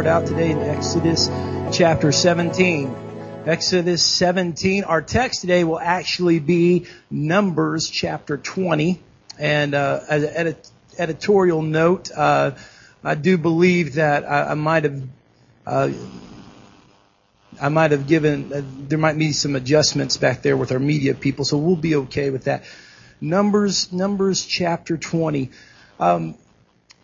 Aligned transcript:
start 0.00 0.22
out 0.22 0.26
today 0.26 0.50
in 0.50 0.58
Exodus 0.60 1.28
chapter 1.76 2.10
17. 2.10 3.44
Exodus 3.44 4.02
17. 4.02 4.84
Our 4.84 5.02
text 5.02 5.42
today 5.42 5.62
will 5.62 5.78
actually 5.78 6.38
be 6.38 6.86
Numbers 7.10 7.90
chapter 7.90 8.38
20. 8.38 8.98
And 9.38 9.74
uh, 9.74 10.00
as 10.08 10.22
an 10.22 10.30
edit- 10.34 10.70
editorial 10.96 11.60
note, 11.60 12.10
uh, 12.16 12.52
I 13.04 13.14
do 13.14 13.36
believe 13.36 13.96
that 13.96 14.24
I, 14.24 14.52
I 14.52 14.54
might 14.54 14.84
have 14.84 15.02
uh, 15.66 15.90
I 17.60 17.68
might 17.68 17.90
have 17.90 18.06
given 18.06 18.54
uh, 18.54 18.62
there 18.88 18.98
might 18.98 19.18
be 19.18 19.32
some 19.32 19.54
adjustments 19.54 20.16
back 20.16 20.40
there 20.40 20.56
with 20.56 20.72
our 20.72 20.78
media 20.78 21.12
people, 21.12 21.44
so 21.44 21.58
we'll 21.58 21.76
be 21.76 21.96
okay 21.96 22.30
with 22.30 22.44
that. 22.44 22.64
Numbers 23.20 23.92
Numbers 23.92 24.46
chapter 24.46 24.96
20. 24.96 25.50
Um, 25.98 26.36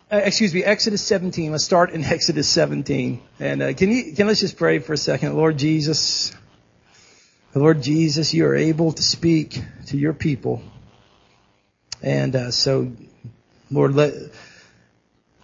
uh, 0.09 0.17
excuse 0.17 0.53
me, 0.53 0.63
Exodus 0.63 1.01
17. 1.01 1.51
Let's 1.51 1.65
start 1.65 1.91
in 1.91 2.03
Exodus 2.05 2.47
17. 2.47 3.21
And 3.39 3.61
uh, 3.61 3.73
can 3.73 3.91
you 3.91 4.13
can 4.13 4.27
let's 4.27 4.39
just 4.39 4.57
pray 4.57 4.79
for 4.79 4.93
a 4.93 4.97
second, 4.97 5.35
Lord 5.35 5.57
Jesus. 5.57 6.33
Lord 7.53 7.81
Jesus, 7.81 8.33
you 8.33 8.45
are 8.45 8.55
able 8.55 8.91
to 8.91 9.01
speak 9.01 9.59
to 9.87 9.97
your 9.97 10.13
people, 10.13 10.61
and 12.03 12.35
uh, 12.35 12.51
so, 12.51 12.91
Lord, 13.71 13.95
let 13.95 14.13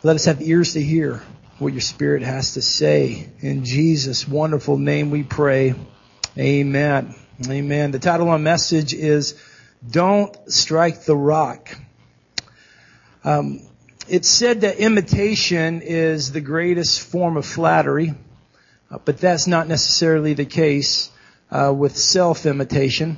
let 0.04 0.16
us 0.16 0.26
have 0.26 0.42
ears 0.42 0.74
to 0.74 0.82
hear 0.82 1.24
what 1.58 1.74
your 1.74 1.82
Spirit 1.82 2.22
has 2.22 2.54
to 2.54 2.62
say. 2.62 3.30
In 3.40 3.66
Jesus' 3.66 4.28
wonderful 4.28 4.78
name, 4.78 5.10
we 5.10 5.24
pray. 5.24 5.74
Amen. 6.38 7.16
Amen. 7.50 7.92
The 7.92 8.00
title 8.00 8.28
of 8.28 8.32
my 8.32 8.38
message 8.38 8.94
is 8.94 9.36
"Don't 9.90 10.36
Strike 10.52 11.04
the 11.04 11.18
Rock." 11.18 11.76
Um, 13.24 13.62
it's 14.08 14.28
said 14.28 14.62
that 14.62 14.78
imitation 14.78 15.82
is 15.82 16.32
the 16.32 16.42
greatest 16.42 17.02
form 17.02 17.38
of 17.38 17.46
flattery, 17.46 18.14
uh, 18.92 18.98
but 19.06 19.18
that's 19.18 19.48
not 19.48 19.68
necessarily 19.68 20.34
the 20.34 20.46
case 20.46 21.10
uh, 21.52 21.74
with 21.76 21.98
self-imitation. 21.98 23.18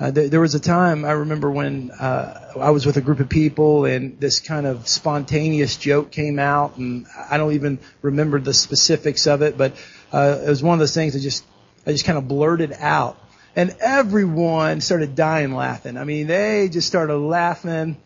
Uh, 0.00 0.12
th- 0.12 0.30
there 0.30 0.40
was 0.40 0.54
a 0.54 0.60
time 0.60 1.04
I 1.04 1.10
remember 1.10 1.50
when 1.50 1.90
uh, 1.90 2.52
I 2.58 2.70
was 2.70 2.86
with 2.86 2.96
a 2.96 3.00
group 3.00 3.20
of 3.20 3.28
people 3.28 3.84
and 3.84 4.18
this 4.20 4.38
kind 4.38 4.64
of 4.64 4.86
spontaneous 4.86 5.76
joke 5.76 6.12
came 6.12 6.38
out, 6.38 6.76
and 6.76 7.06
I 7.30 7.36
don't 7.36 7.52
even 7.52 7.78
remember 8.00 8.40
the 8.40 8.54
specifics 8.54 9.26
of 9.26 9.42
it, 9.42 9.58
but 9.58 9.72
uh, 10.12 10.40
it 10.42 10.48
was 10.48 10.62
one 10.62 10.74
of 10.74 10.78
those 10.78 10.94
things 10.94 11.14
that 11.14 11.20
just 11.20 11.44
I 11.86 11.92
just 11.92 12.04
kind 12.04 12.18
of 12.18 12.28
blurted 12.28 12.72
out, 12.78 13.18
and 13.56 13.76
everyone 13.80 14.80
started 14.80 15.14
dying 15.14 15.52
laughing. 15.52 15.96
I 15.96 16.04
mean, 16.04 16.28
they 16.28 16.68
just 16.68 16.86
started 16.86 17.16
laughing, 17.18 17.96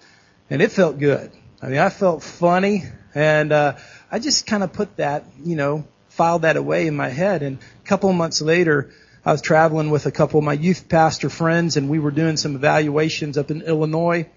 and 0.48 0.62
it 0.62 0.72
felt 0.72 0.98
good. 0.98 1.30
I 1.64 1.68
mean, 1.68 1.78
I 1.78 1.90
felt 1.90 2.24
funny, 2.24 2.82
and 3.14 3.52
uh, 3.52 3.76
I 4.10 4.18
just 4.18 4.48
kind 4.48 4.64
of 4.64 4.72
put 4.72 4.96
that, 4.96 5.24
you 5.44 5.54
know, 5.54 5.84
filed 6.08 6.42
that 6.42 6.56
away 6.56 6.88
in 6.88 6.96
my 6.96 7.08
head. 7.08 7.44
And 7.44 7.58
a 7.58 7.86
couple 7.86 8.12
months 8.12 8.42
later, 8.42 8.90
I 9.24 9.30
was 9.30 9.42
traveling 9.42 9.90
with 9.90 10.06
a 10.06 10.10
couple 10.10 10.40
of 10.40 10.44
my 10.44 10.54
youth 10.54 10.88
pastor 10.88 11.30
friends, 11.30 11.76
and 11.76 11.88
we 11.88 12.00
were 12.00 12.10
doing 12.10 12.36
some 12.36 12.56
evaluations 12.56 13.38
up 13.38 13.52
in 13.52 13.62
Illinois. 13.62 14.28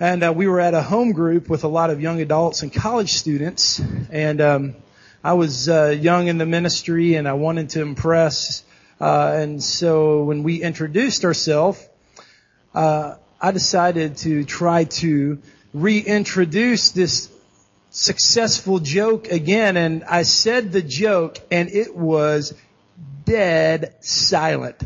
And 0.00 0.24
uh, 0.24 0.32
we 0.34 0.48
were 0.48 0.58
at 0.58 0.74
a 0.74 0.82
home 0.82 1.12
group 1.12 1.48
with 1.48 1.62
a 1.62 1.68
lot 1.68 1.90
of 1.90 2.00
young 2.00 2.20
adults 2.20 2.64
and 2.64 2.72
college 2.72 3.12
students. 3.12 3.80
And 4.10 4.40
um, 4.40 4.74
I 5.22 5.34
was 5.34 5.68
uh, 5.68 5.96
young 5.96 6.26
in 6.26 6.38
the 6.38 6.46
ministry, 6.46 7.14
and 7.14 7.28
I 7.28 7.34
wanted 7.34 7.68
to 7.70 7.82
impress. 7.82 8.64
Uh, 9.00 9.36
and 9.36 9.62
so 9.62 10.24
when 10.24 10.42
we 10.42 10.60
introduced 10.60 11.24
ourselves, 11.24 11.88
uh, 12.74 13.14
I 13.40 13.52
decided 13.52 14.16
to 14.18 14.42
try 14.44 14.84
to 14.84 15.40
reintroduce 15.72 16.90
this 16.90 17.30
successful 17.90 18.78
joke 18.78 19.28
again. 19.28 19.76
And 19.76 20.04
I 20.04 20.22
said 20.22 20.72
the 20.72 20.82
joke, 20.82 21.38
and 21.50 21.68
it 21.70 21.94
was 21.94 22.54
dead 23.24 23.94
silent. 24.00 24.82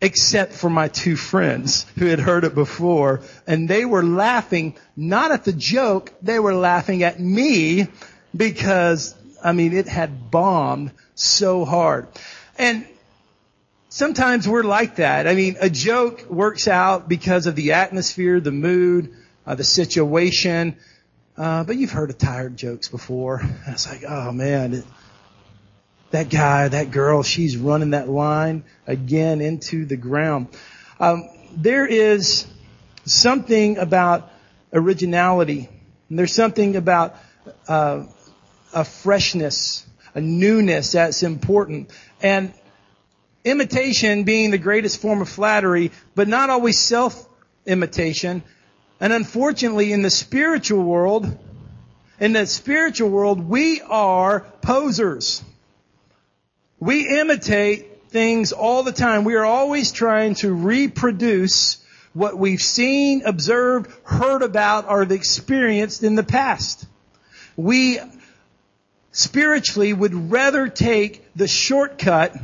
Except 0.00 0.52
for 0.52 0.68
my 0.68 0.88
two 0.88 1.14
friends 1.14 1.86
who 1.96 2.06
had 2.06 2.18
heard 2.18 2.42
it 2.42 2.56
before. 2.56 3.20
And 3.46 3.68
they 3.68 3.84
were 3.84 4.02
laughing, 4.02 4.76
not 4.96 5.30
at 5.30 5.44
the 5.44 5.52
joke, 5.52 6.12
they 6.20 6.40
were 6.40 6.54
laughing 6.54 7.04
at 7.04 7.20
me 7.20 7.86
because, 8.36 9.14
I 9.44 9.52
mean, 9.52 9.72
it 9.72 9.86
had 9.86 10.28
bombed 10.30 10.90
so 11.14 11.64
hard. 11.64 12.08
And 12.58 12.84
sometimes 13.90 14.48
we're 14.48 14.64
like 14.64 14.96
that. 14.96 15.28
I 15.28 15.34
mean, 15.34 15.56
a 15.60 15.70
joke 15.70 16.28
works 16.28 16.66
out 16.66 17.08
because 17.08 17.46
of 17.46 17.54
the 17.54 17.72
atmosphere, 17.72 18.40
the 18.40 18.50
mood, 18.50 19.14
uh, 19.46 19.54
the 19.54 19.64
situation. 19.64 20.76
Uh, 21.36 21.64
but 21.64 21.76
you've 21.76 21.90
heard 21.90 22.10
of 22.10 22.18
tired 22.18 22.56
jokes 22.56 22.88
before. 22.88 23.42
It's 23.66 23.88
like, 23.88 24.04
oh 24.06 24.32
man, 24.32 24.84
that 26.10 26.28
guy, 26.28 26.68
that 26.68 26.90
girl, 26.90 27.22
she's 27.22 27.56
running 27.56 27.90
that 27.90 28.08
line 28.08 28.64
again 28.86 29.40
into 29.40 29.86
the 29.86 29.96
ground. 29.96 30.48
Um, 31.00 31.28
there 31.56 31.86
is 31.86 32.46
something 33.04 33.78
about 33.78 34.30
originality. 34.72 35.68
And 36.08 36.18
there's 36.18 36.34
something 36.34 36.76
about 36.76 37.16
uh, 37.66 38.04
a 38.72 38.84
freshness, 38.84 39.86
a 40.14 40.20
newness 40.20 40.92
that's 40.92 41.22
important. 41.22 41.90
And 42.22 42.52
imitation 43.44 44.24
being 44.24 44.50
the 44.50 44.58
greatest 44.58 45.00
form 45.00 45.20
of 45.20 45.28
flattery, 45.28 45.90
but 46.14 46.28
not 46.28 46.50
always 46.50 46.78
self-imitation. 46.78 48.42
And 49.02 49.12
unfortunately, 49.12 49.92
in 49.92 50.02
the 50.02 50.10
spiritual 50.10 50.84
world, 50.84 51.36
in 52.20 52.34
the 52.34 52.46
spiritual 52.46 53.10
world, 53.10 53.40
we 53.40 53.80
are 53.80 54.46
posers. 54.62 55.42
We 56.78 57.18
imitate 57.18 58.10
things 58.10 58.52
all 58.52 58.84
the 58.84 58.92
time. 58.92 59.24
We 59.24 59.34
are 59.34 59.44
always 59.44 59.90
trying 59.90 60.36
to 60.36 60.54
reproduce 60.54 61.84
what 62.12 62.38
we've 62.38 62.62
seen, 62.62 63.24
observed, 63.24 63.90
heard 64.04 64.42
about, 64.42 64.88
or 64.88 65.02
experienced 65.02 66.04
in 66.04 66.14
the 66.14 66.22
past. 66.22 66.86
We 67.56 67.98
spiritually 69.10 69.92
would 69.92 70.30
rather 70.30 70.68
take 70.68 71.24
the 71.34 71.48
shortcut 71.48 72.36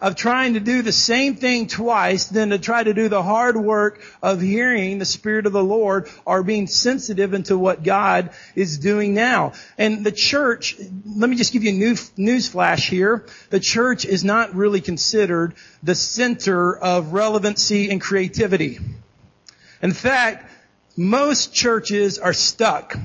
of 0.00 0.16
trying 0.16 0.54
to 0.54 0.60
do 0.60 0.82
the 0.82 0.92
same 0.92 1.36
thing 1.36 1.66
twice 1.66 2.26
than 2.26 2.50
to 2.50 2.58
try 2.58 2.82
to 2.82 2.94
do 2.94 3.08
the 3.08 3.22
hard 3.22 3.56
work 3.56 4.02
of 4.22 4.40
hearing 4.40 4.98
the 4.98 5.04
Spirit 5.04 5.46
of 5.46 5.52
the 5.52 5.62
Lord 5.62 6.08
or 6.24 6.42
being 6.42 6.66
sensitive 6.66 7.34
into 7.34 7.58
what 7.58 7.82
God 7.82 8.30
is 8.54 8.78
doing 8.78 9.14
now. 9.14 9.52
And 9.76 10.04
the 10.04 10.12
church, 10.12 10.76
let 11.06 11.28
me 11.28 11.36
just 11.36 11.52
give 11.52 11.64
you 11.64 11.70
a 11.70 11.74
new 11.74 11.96
news 12.16 12.48
flash 12.48 12.88
here. 12.88 13.26
The 13.50 13.60
church 13.60 14.04
is 14.04 14.24
not 14.24 14.54
really 14.54 14.80
considered 14.80 15.54
the 15.82 15.94
center 15.94 16.76
of 16.76 17.12
relevancy 17.12 17.90
and 17.90 18.00
creativity. 18.00 18.78
In 19.82 19.92
fact, 19.92 20.50
most 20.96 21.54
churches 21.54 22.18
are 22.18 22.32
stuck. 22.32 22.96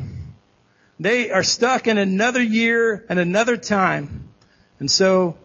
They 0.99 1.31
are 1.31 1.43
stuck 1.43 1.87
in 1.87 1.97
another 1.97 2.41
year 2.41 3.05
and 3.09 3.19
another 3.19 3.57
time. 3.57 4.29
And 4.79 4.89
so 4.89 5.37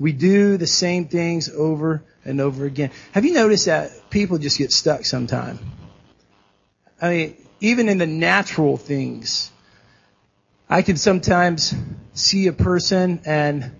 we 0.00 0.12
do 0.12 0.56
the 0.56 0.66
same 0.66 1.06
things 1.06 1.50
over 1.50 2.02
and 2.24 2.40
over 2.40 2.64
again. 2.64 2.90
Have 3.12 3.26
you 3.26 3.34
noticed 3.34 3.66
that 3.66 4.10
people 4.10 4.38
just 4.38 4.56
get 4.56 4.72
stuck 4.72 5.04
sometime? 5.04 5.58
I 7.00 7.10
mean, 7.10 7.36
even 7.60 7.88
in 7.90 7.98
the 7.98 8.06
natural 8.06 8.78
things, 8.78 9.50
I 10.68 10.80
can 10.80 10.96
sometimes 10.96 11.74
see 12.14 12.46
a 12.46 12.52
person 12.52 13.20
and 13.26 13.72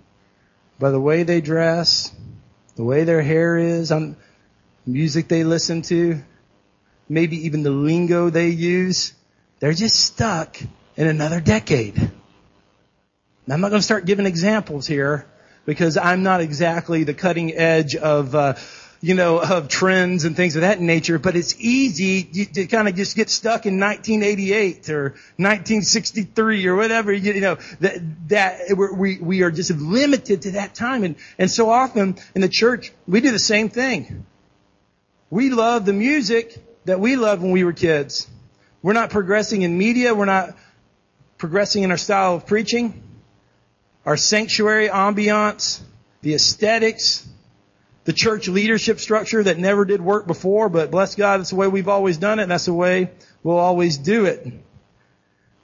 by 0.77 0.91
the 0.91 0.99
way 0.99 1.23
they 1.23 1.41
dress, 1.41 2.13
the 2.75 2.83
way 2.83 3.03
their 3.03 3.21
hair 3.21 3.57
is, 3.57 3.91
on 3.91 4.15
music 4.85 5.27
they 5.27 5.43
listen 5.43 5.81
to, 5.83 6.21
maybe 7.09 7.45
even 7.45 7.63
the 7.63 7.71
lingo 7.71 8.29
they 8.29 8.49
use, 8.49 9.13
they're 9.59 9.73
just 9.73 9.99
stuck 9.99 10.57
in 10.95 11.07
another 11.07 11.39
decade. 11.39 11.97
Now, 13.47 13.55
I'm 13.55 13.61
not 13.61 13.69
going 13.69 13.79
to 13.79 13.85
start 13.85 14.05
giving 14.05 14.25
examples 14.25 14.85
here, 14.85 15.27
because 15.65 15.97
I'm 15.97 16.23
not 16.23 16.41
exactly 16.41 17.03
the 17.03 17.13
cutting 17.13 17.53
edge 17.53 17.95
of, 17.95 18.33
uh, 18.35 18.55
you 19.01 19.15
know, 19.15 19.39
of 19.39 19.67
trends 19.67 20.25
and 20.25 20.35
things 20.35 20.55
of 20.55 20.61
that 20.61 20.79
nature, 20.79 21.17
but 21.19 21.35
it's 21.35 21.59
easy 21.59 22.45
to 22.45 22.67
kind 22.67 22.87
of 22.87 22.95
just 22.95 23.15
get 23.15 23.29
stuck 23.29 23.65
in 23.65 23.79
1988 23.79 24.89
or 24.89 25.03
1963 25.37 26.67
or 26.67 26.75
whatever, 26.75 27.11
you 27.11 27.41
know, 27.41 27.57
that, 27.79 28.29
that 28.29 28.59
we, 28.95 29.17
we 29.17 29.41
are 29.41 29.51
just 29.51 29.71
limited 29.71 30.43
to 30.43 30.51
that 30.51 30.75
time. 30.75 31.03
And, 31.03 31.15
and 31.37 31.49
so 31.49 31.69
often 31.69 32.17
in 32.35 32.41
the 32.41 32.49
church, 32.49 32.91
we 33.07 33.21
do 33.21 33.31
the 33.31 33.39
same 33.39 33.69
thing. 33.69 34.25
We 35.29 35.49
love 35.49 35.85
the 35.85 35.93
music 35.93 36.55
that 36.85 36.99
we 36.99 37.15
loved 37.15 37.41
when 37.41 37.51
we 37.51 37.63
were 37.63 37.73
kids. 37.73 38.27
We're 38.83 38.93
not 38.93 39.09
progressing 39.09 39.61
in 39.61 39.77
media. 39.77 40.13
We're 40.13 40.25
not 40.25 40.55
progressing 41.37 41.83
in 41.83 41.91
our 41.91 41.97
style 41.97 42.35
of 42.35 42.45
preaching 42.45 43.01
our 44.05 44.17
sanctuary 44.17 44.87
ambiance, 44.87 45.81
the 46.21 46.33
aesthetics, 46.33 47.27
the 48.03 48.13
church 48.13 48.47
leadership 48.47 48.99
structure 48.99 49.43
that 49.43 49.57
never 49.57 49.85
did 49.85 50.01
work 50.01 50.25
before, 50.25 50.69
but 50.69 50.91
bless 50.91 51.15
God, 51.15 51.39
that's 51.39 51.51
the 51.51 51.55
way 51.55 51.67
we've 51.67 51.87
always 51.87 52.17
done 52.17 52.39
it, 52.39 52.43
and 52.43 52.51
that's 52.51 52.65
the 52.65 52.73
way 52.73 53.11
we'll 53.43 53.57
always 53.57 53.97
do 53.97 54.25
it. 54.25 54.47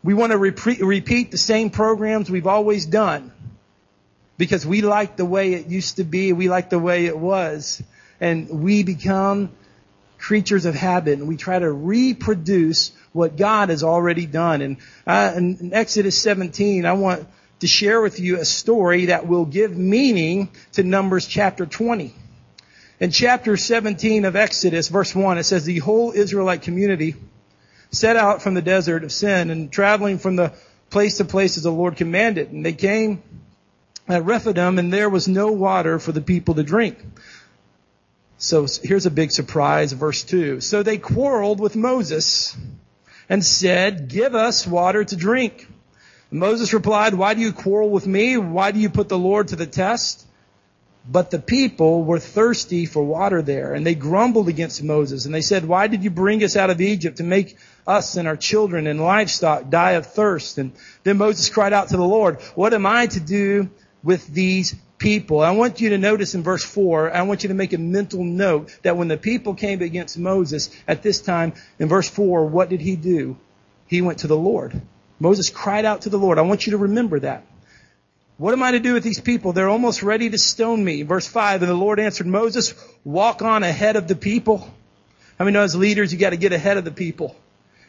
We 0.04 0.13
want 0.13 0.31
to 0.31 0.38
repeat, 0.38 0.80
repeat 0.81 1.31
the 1.31 1.38
same 1.38 1.69
programs 1.69 2.30
we've 2.30 2.48
always 2.48 2.86
done 2.86 3.31
because 4.38 4.66
we 4.66 4.81
like 4.81 5.18
the 5.18 5.25
way 5.25 5.54
it 5.54 5.68
used 5.68 5.98
to 5.98 6.04
be. 6.04 6.31
We 6.34 6.48
like 6.48 6.69
the 6.69 6.80
way 6.80 7.07
it 7.07 7.18
was. 7.18 7.81
And 8.22 8.50
we 8.62 8.84
become 8.84 9.51
creatures 10.18 10.66
of 10.66 10.75
habit 10.75 11.19
and 11.19 11.28
we 11.28 11.38
try 11.38 11.57
to 11.60 11.72
reproduce 11.72 12.92
what 13.12 13.36
God 13.36 13.69
has 13.69 13.84
already 13.84 14.25
done. 14.25 14.62
And 14.62 14.78
uh, 15.06 15.34
in 15.36 15.74
Exodus 15.74 16.22
17, 16.22 16.86
I 16.86 16.94
want 16.94 17.28
to 17.59 17.68
share 17.68 18.01
with 18.01 18.19
you 18.19 18.39
a 18.39 18.45
story 18.45 19.06
that 19.06 19.27
will 19.27 19.45
give 19.45 19.77
meaning 19.77 20.50
to 20.74 20.83
Numbers 20.83 21.25
chapter 21.25 21.65
20. 21.65 22.13
In 23.00 23.12
chapter 23.12 23.57
17 23.57 24.25
of 24.25 24.36
Exodus, 24.36 24.88
verse 24.88 25.13
1, 25.13 25.38
it 25.38 25.44
says, 25.44 25.65
the 25.65 25.80
whole 25.80 26.12
Israelite 26.12 26.63
community 26.63 27.15
set 27.92 28.15
out 28.15 28.42
from 28.42 28.54
the 28.54 28.62
desert 28.62 29.04
of 29.04 29.12
sin 29.12 29.50
and 29.50 29.71
traveling 29.71 30.18
from 30.18 30.36
the 30.36 30.54
place 30.89 31.18
to 31.18 31.25
place 31.25 31.57
as 31.57 31.63
the 31.63 31.71
Lord 31.71 31.95
commanded. 31.95 32.51
And 32.51 32.65
they 32.65 32.74
came 32.74 33.21
at 34.07 34.25
Rephidim 34.25 34.80
and 34.80 34.92
there 34.92 35.10
was 35.10 35.27
no 35.27 35.51
water 35.51 36.00
for 36.00 36.12
the 36.12 36.21
people 36.21 36.56
to 36.56 36.63
drink. 36.63 36.98
So 38.38 38.68
here's 38.83 39.06
a 39.06 39.12
big 39.12 39.31
surprise, 39.31 39.94
verse 39.94 40.24
2. 40.24 40.62
So 40.62 40.83
they 40.83 40.98
quarreled 40.98 41.60
with 41.60 41.75
Moses 41.75 42.56
and 43.30 43.44
said, 43.44 44.07
give 44.07 44.36
us 44.36 44.65
water 44.68 45.03
to 45.03 45.15
drink. 45.15 45.68
Moses 46.29 46.74
replied, 46.74 47.13
why 47.13 47.33
do 47.33 47.41
you 47.41 47.53
quarrel 47.53 47.89
with 47.89 48.06
me? 48.06 48.38
Why 48.38 48.71
do 48.71 48.79
you 48.79 48.89
put 48.89 49.07
the 49.07 49.18
Lord 49.18 49.50
to 49.50 49.56
the 49.56 49.65
test? 49.65 50.25
But 51.09 51.31
the 51.31 51.39
people 51.39 52.03
were 52.03 52.19
thirsty 52.19 52.85
for 52.85 53.01
water 53.01 53.41
there, 53.41 53.74
and 53.74 53.85
they 53.85 53.95
grumbled 53.95 54.50
against 54.50 54.83
Moses, 54.83 55.25
and 55.25 55.33
they 55.33 55.41
said, 55.41 55.63
Why 55.63 55.88
did 55.88 56.03
you 56.03 56.09
bring 56.09 56.44
us 56.44 56.57
out 56.57 56.69
of 56.69 56.81
Egypt 56.81 57.18
to 57.18 57.24
make 57.24 57.56
us 57.88 58.18
and 58.18 58.27
our 58.27 58.35
children 58.35 58.88
and 58.88 59.00
livestock 59.00 59.69
die 59.69 59.91
of 59.91 60.07
thirst? 60.07 60.57
And 60.57 60.74
then 61.03 61.18
Moses 61.18 61.50
cried 61.50 61.71
out 61.71 61.89
to 61.89 61.97
the 61.97 62.03
Lord, 62.03 62.41
What 62.56 62.74
am 62.74 62.85
I 62.85 63.07
to 63.07 63.21
do 63.21 63.69
with 64.03 64.27
these 64.27 64.75
people? 64.97 65.39
I 65.39 65.51
want 65.51 65.79
you 65.79 65.91
to 65.91 65.97
notice 65.97 66.35
in 66.35 66.44
verse 66.44 66.65
4, 66.65 67.15
I 67.15 67.21
want 67.21 67.44
you 67.44 67.50
to 67.50 67.56
make 67.56 67.71
a 67.71 67.77
mental 67.77 68.25
note 68.25 68.77
that 68.81 68.97
when 68.97 69.07
the 69.07 69.15
people 69.15 69.53
came 69.53 69.81
against 69.81 70.18
Moses 70.18 70.69
at 70.89 71.03
this 71.03 71.21
time, 71.21 71.53
in 71.79 71.88
verse 71.88 72.09
4, 72.09 72.47
what 72.47 72.68
did 72.68 72.81
he 72.81 72.97
do? 72.97 73.38
He 73.88 74.01
went 74.01 74.19
to 74.19 74.27
the 74.27 74.35
Lord. 74.35 74.81
Moses 75.19 75.49
cried 75.49 75.85
out 75.85 76.01
to 76.01 76.09
the 76.09 76.17
Lord. 76.17 76.37
I 76.37 76.43
want 76.43 76.65
you 76.65 76.71
to 76.71 76.77
remember 76.77 77.19
that. 77.19 77.45
What 78.37 78.53
am 78.53 78.61
I 78.61 78.71
to 78.71 78.79
do 78.79 78.93
with 78.93 79.03
these 79.03 79.19
people? 79.19 79.51
They're 79.51 79.69
almost 79.69 80.03
ready 80.03 80.29
to 80.29 80.37
stone 80.37 80.83
me. 80.83 81.01
Verse 81.01 81.27
5, 81.27 81.63
and 81.63 81.71
the 81.71 81.75
Lord 81.75 81.99
answered 81.99 82.27
Moses, 82.27 82.75
walk 83.03 83.41
on 83.41 83.63
ahead 83.63 83.95
of 83.95 84.07
the 84.07 84.15
people. 84.15 84.71
I 85.39 85.43
mean, 85.43 85.55
as 85.55 85.75
leaders, 85.75 86.13
you 86.13 86.19
got 86.19 86.31
to 86.31 86.37
get 86.37 86.53
ahead 86.53 86.77
of 86.77 86.85
the 86.85 86.91
people. 86.91 87.35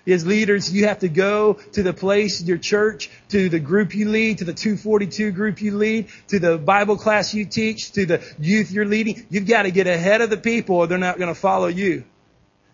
As 0.06 0.26
leaders, 0.26 0.72
you 0.72 0.86
have 0.86 1.00
to 1.00 1.08
go 1.10 1.54
to 1.72 1.82
the 1.82 1.92
place, 1.92 2.42
your 2.42 2.56
church, 2.56 3.10
to 3.28 3.50
the 3.50 3.60
group 3.60 3.94
you 3.94 4.08
lead, 4.08 4.38
to 4.38 4.44
the 4.44 4.54
242 4.54 5.32
group 5.32 5.60
you 5.60 5.76
lead, 5.76 6.08
to 6.28 6.38
the 6.38 6.56
Bible 6.56 6.96
class 6.96 7.34
you 7.34 7.44
teach, 7.44 7.92
to 7.92 8.06
the 8.06 8.34
youth 8.38 8.70
you're 8.70 8.86
leading. 8.86 9.26
You've 9.28 9.46
got 9.46 9.64
to 9.64 9.70
get 9.70 9.86
ahead 9.86 10.22
of 10.22 10.30
the 10.30 10.38
people 10.38 10.76
or 10.76 10.86
they're 10.86 10.96
not 10.96 11.18
going 11.18 11.28
to 11.28 11.38
follow 11.38 11.66
you. 11.66 12.04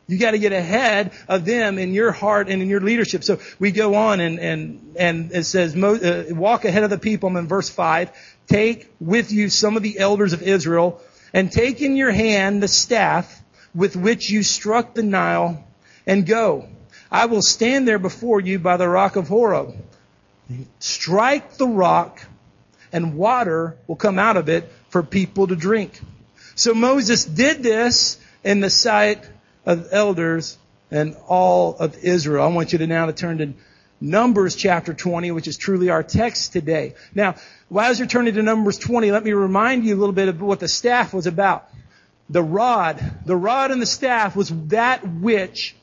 You 0.06 0.18
got 0.18 0.32
to 0.32 0.38
get 0.38 0.52
ahead 0.52 1.12
of 1.28 1.44
them 1.46 1.78
in 1.78 1.94
your 1.94 2.12
heart 2.12 2.48
and 2.48 2.60
in 2.60 2.68
your 2.68 2.80
leadership. 2.80 3.24
So 3.24 3.38
we 3.58 3.70
go 3.70 3.94
on 3.94 4.20
and 4.20 4.38
and 4.38 4.94
and 4.98 5.32
it 5.32 5.44
says, 5.44 5.74
uh, 5.74 6.26
"Walk 6.30 6.64
ahead 6.64 6.82
of 6.82 6.90
the 6.90 6.98
people." 6.98 7.34
In 7.36 7.46
verse 7.46 7.70
five. 7.70 8.10
Take 8.46 8.92
with 9.00 9.32
you 9.32 9.48
some 9.48 9.78
of 9.78 9.82
the 9.82 9.98
elders 9.98 10.34
of 10.34 10.42
Israel, 10.42 11.00
and 11.32 11.50
take 11.50 11.80
in 11.80 11.96
your 11.96 12.10
hand 12.10 12.62
the 12.62 12.68
staff 12.68 13.42
with 13.74 13.96
which 13.96 14.28
you 14.28 14.42
struck 14.42 14.92
the 14.94 15.02
Nile, 15.02 15.64
and 16.06 16.26
go. 16.26 16.68
I 17.10 17.26
will 17.26 17.40
stand 17.40 17.88
there 17.88 17.98
before 17.98 18.40
you 18.40 18.58
by 18.58 18.76
the 18.76 18.88
rock 18.88 19.16
of 19.16 19.28
Horeb. 19.28 19.74
Strike 20.78 21.54
the 21.56 21.66
rock, 21.66 22.20
and 22.92 23.16
water 23.16 23.76
will 23.86 23.96
come 23.96 24.18
out 24.18 24.36
of 24.36 24.50
it 24.50 24.70
for 24.90 25.02
people 25.02 25.46
to 25.46 25.56
drink. 25.56 25.98
So 26.54 26.74
Moses 26.74 27.24
did 27.24 27.62
this 27.62 28.18
in 28.44 28.60
the 28.60 28.68
sight 28.68 29.24
of 29.66 29.88
elders 29.92 30.58
and 30.90 31.16
all 31.26 31.76
of 31.76 31.96
Israel. 31.98 32.44
I 32.44 32.48
want 32.48 32.72
you 32.72 32.78
to 32.78 32.86
now 32.86 33.06
to 33.06 33.12
turn 33.12 33.38
to 33.38 33.54
Numbers 34.00 34.54
chapter 34.54 34.92
20, 34.92 35.30
which 35.30 35.48
is 35.48 35.56
truly 35.56 35.88
our 35.88 36.02
text 36.02 36.52
today. 36.52 36.94
Now, 37.14 37.36
as 37.78 37.98
you're 37.98 38.08
turning 38.08 38.34
to 38.34 38.42
Numbers 38.42 38.78
20, 38.78 39.10
let 39.10 39.24
me 39.24 39.32
remind 39.32 39.84
you 39.84 39.94
a 39.94 39.98
little 39.98 40.14
bit 40.14 40.28
of 40.28 40.40
what 40.40 40.60
the 40.60 40.68
staff 40.68 41.14
was 41.14 41.26
about. 41.26 41.68
The 42.28 42.42
rod, 42.42 43.02
the 43.24 43.36
rod 43.36 43.70
and 43.70 43.80
the 43.80 43.86
staff 43.86 44.36
was 44.36 44.50
that 44.68 45.06
which 45.06 45.74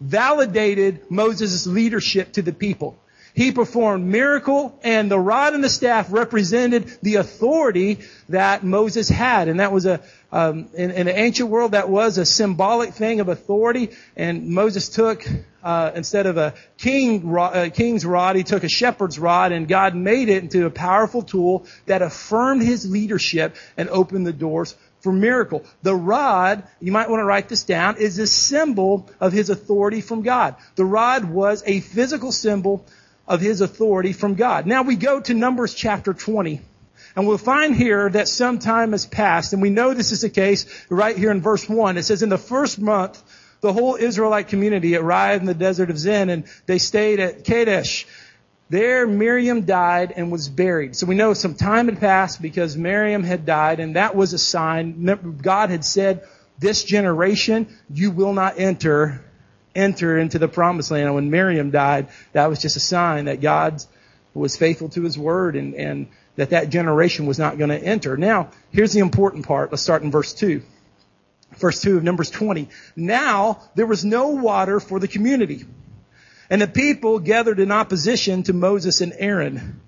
validated 0.00 1.10
Moses' 1.10 1.66
leadership 1.66 2.32
to 2.32 2.42
the 2.42 2.52
people. 2.52 2.98
He 3.34 3.50
performed 3.50 4.06
miracle 4.06 4.78
and 4.82 5.10
the 5.10 5.18
rod 5.18 5.54
and 5.54 5.64
the 5.64 5.70
staff 5.70 6.12
represented 6.12 6.98
the 7.00 7.14
authority 7.14 8.00
that 8.28 8.62
Moses 8.62 9.08
had. 9.08 9.48
And 9.48 9.58
that 9.58 9.72
was 9.72 9.86
a, 9.86 10.02
um, 10.30 10.68
in, 10.74 10.90
in, 10.90 11.06
the 11.06 11.18
ancient 11.18 11.48
world, 11.48 11.72
that 11.72 11.88
was 11.88 12.18
a 12.18 12.26
symbolic 12.26 12.92
thing 12.92 13.20
of 13.20 13.28
authority. 13.28 13.90
And 14.16 14.50
Moses 14.50 14.90
took, 14.90 15.26
uh, 15.62 15.92
instead 15.94 16.26
of 16.26 16.36
a 16.36 16.52
king, 16.76 17.34
uh, 17.34 17.70
king's 17.72 18.04
rod, 18.04 18.36
he 18.36 18.42
took 18.42 18.64
a 18.64 18.68
shepherd's 18.68 19.18
rod 19.18 19.52
and 19.52 19.66
God 19.66 19.94
made 19.94 20.28
it 20.28 20.42
into 20.42 20.66
a 20.66 20.70
powerful 20.70 21.22
tool 21.22 21.66
that 21.86 22.02
affirmed 22.02 22.62
his 22.62 22.90
leadership 22.90 23.56
and 23.78 23.88
opened 23.88 24.26
the 24.26 24.34
doors 24.34 24.76
for 25.00 25.10
miracle. 25.10 25.64
The 25.82 25.94
rod, 25.96 26.64
you 26.80 26.92
might 26.92 27.08
want 27.08 27.20
to 27.20 27.24
write 27.24 27.48
this 27.48 27.64
down, 27.64 27.96
is 27.96 28.18
a 28.18 28.26
symbol 28.26 29.10
of 29.20 29.32
his 29.32 29.48
authority 29.48 30.02
from 30.02 30.22
God. 30.22 30.56
The 30.76 30.84
rod 30.84 31.24
was 31.24 31.62
a 31.66 31.80
physical 31.80 32.30
symbol 32.30 32.84
of 33.26 33.40
his 33.40 33.60
authority 33.60 34.12
from 34.12 34.34
God. 34.34 34.66
Now 34.66 34.82
we 34.82 34.96
go 34.96 35.20
to 35.20 35.34
Numbers 35.34 35.74
chapter 35.74 36.12
20. 36.12 36.60
And 37.14 37.26
we'll 37.26 37.36
find 37.36 37.76
here 37.76 38.08
that 38.08 38.26
some 38.26 38.58
time 38.58 38.92
has 38.92 39.04
passed, 39.04 39.52
and 39.52 39.60
we 39.60 39.68
know 39.68 39.92
this 39.92 40.12
is 40.12 40.22
the 40.22 40.30
case 40.30 40.64
right 40.88 41.14
here 41.16 41.30
in 41.30 41.42
verse 41.42 41.68
1. 41.68 41.98
It 41.98 42.04
says, 42.04 42.22
in 42.22 42.30
the 42.30 42.38
first 42.38 42.78
month, 42.78 43.22
the 43.60 43.72
whole 43.72 43.96
Israelite 43.96 44.48
community 44.48 44.96
arrived 44.96 45.42
in 45.42 45.46
the 45.46 45.52
desert 45.52 45.90
of 45.90 45.98
Zin, 45.98 46.30
and 46.30 46.44
they 46.64 46.78
stayed 46.78 47.20
at 47.20 47.44
Kadesh. 47.44 48.06
There 48.70 49.06
Miriam 49.06 49.66
died 49.66 50.14
and 50.16 50.32
was 50.32 50.48
buried. 50.48 50.96
So 50.96 51.06
we 51.06 51.14
know 51.14 51.34
some 51.34 51.54
time 51.54 51.88
had 51.88 52.00
passed 52.00 52.40
because 52.40 52.78
Miriam 52.78 53.24
had 53.24 53.44
died, 53.44 53.78
and 53.78 53.96
that 53.96 54.16
was 54.16 54.32
a 54.32 54.38
sign. 54.38 55.04
God 55.42 55.68
had 55.68 55.84
said, 55.84 56.26
this 56.58 56.82
generation, 56.82 57.66
you 57.92 58.10
will 58.10 58.32
not 58.32 58.58
enter 58.58 59.22
enter 59.74 60.18
into 60.18 60.38
the 60.38 60.48
promised 60.48 60.90
land. 60.90 61.06
And 61.06 61.14
when 61.14 61.30
Miriam 61.30 61.70
died, 61.70 62.08
that 62.32 62.48
was 62.48 62.60
just 62.60 62.76
a 62.76 62.80
sign 62.80 63.26
that 63.26 63.40
God 63.40 63.82
was 64.34 64.56
faithful 64.56 64.88
to 64.90 65.02
his 65.02 65.18
word 65.18 65.56
and, 65.56 65.74
and 65.74 66.08
that 66.36 66.50
that 66.50 66.70
generation 66.70 67.26
was 67.26 67.38
not 67.38 67.58
going 67.58 67.70
to 67.70 67.78
enter. 67.78 68.16
Now, 68.16 68.50
here's 68.70 68.92
the 68.92 69.00
important 69.00 69.46
part. 69.46 69.70
Let's 69.70 69.82
start 69.82 70.02
in 70.02 70.10
verse 70.10 70.32
2. 70.32 70.62
Verse 71.56 71.82
2 71.82 71.98
of 71.98 72.02
Numbers 72.02 72.30
20. 72.30 72.68
Now, 72.96 73.60
there 73.74 73.86
was 73.86 74.04
no 74.04 74.28
water 74.28 74.80
for 74.80 74.98
the 74.98 75.08
community. 75.08 75.66
And 76.48 76.62
the 76.62 76.66
people 76.66 77.18
gathered 77.18 77.60
in 77.60 77.70
opposition 77.70 78.42
to 78.44 78.52
Moses 78.52 79.00
and 79.00 79.12
Aaron. 79.16 79.80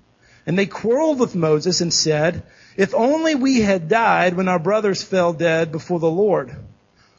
And 0.46 0.58
they 0.58 0.66
quarreled 0.66 1.18
with 1.18 1.34
Moses 1.34 1.80
and 1.80 1.92
said, 1.92 2.42
if 2.76 2.94
only 2.94 3.34
we 3.34 3.60
had 3.60 3.88
died 3.88 4.34
when 4.34 4.48
our 4.48 4.58
brothers 4.58 5.02
fell 5.02 5.32
dead 5.32 5.72
before 5.72 6.00
the 6.00 6.10
Lord. 6.10 6.54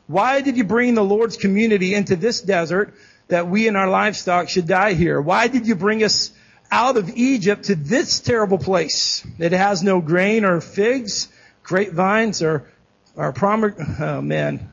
Why 0.08 0.42
did 0.42 0.58
you 0.58 0.64
bring 0.64 0.94
the 0.94 1.04
Lord's 1.04 1.38
community 1.38 1.96
into 1.96 2.16
this 2.16 2.42
desert 2.42 2.94
that 3.28 3.48
we 3.48 3.68
and 3.68 3.76
our 3.76 3.90
livestock 3.90 4.50
should 4.50 4.68
die 4.68 4.94
here? 4.94 5.20
Why 5.20 5.48
did 5.48 5.68
you 5.68 5.76
bring 5.76 6.04
us 6.04 6.32
out 6.72 6.98
of 6.98 7.10
Egypt 7.16 7.66
to 7.66 7.76
this 7.76 8.20
terrible 8.20 8.60
place? 8.60 9.26
It 9.40 9.52
has 9.52 9.82
no 9.82 10.02
grain 10.02 10.46
or 10.46 10.62
figs, 10.62 11.28
grapevines 11.64 12.44
or, 12.44 12.72
or 13.16 13.34
prom, 13.34 13.76
oh 14.00 14.22
man. 14.22 14.70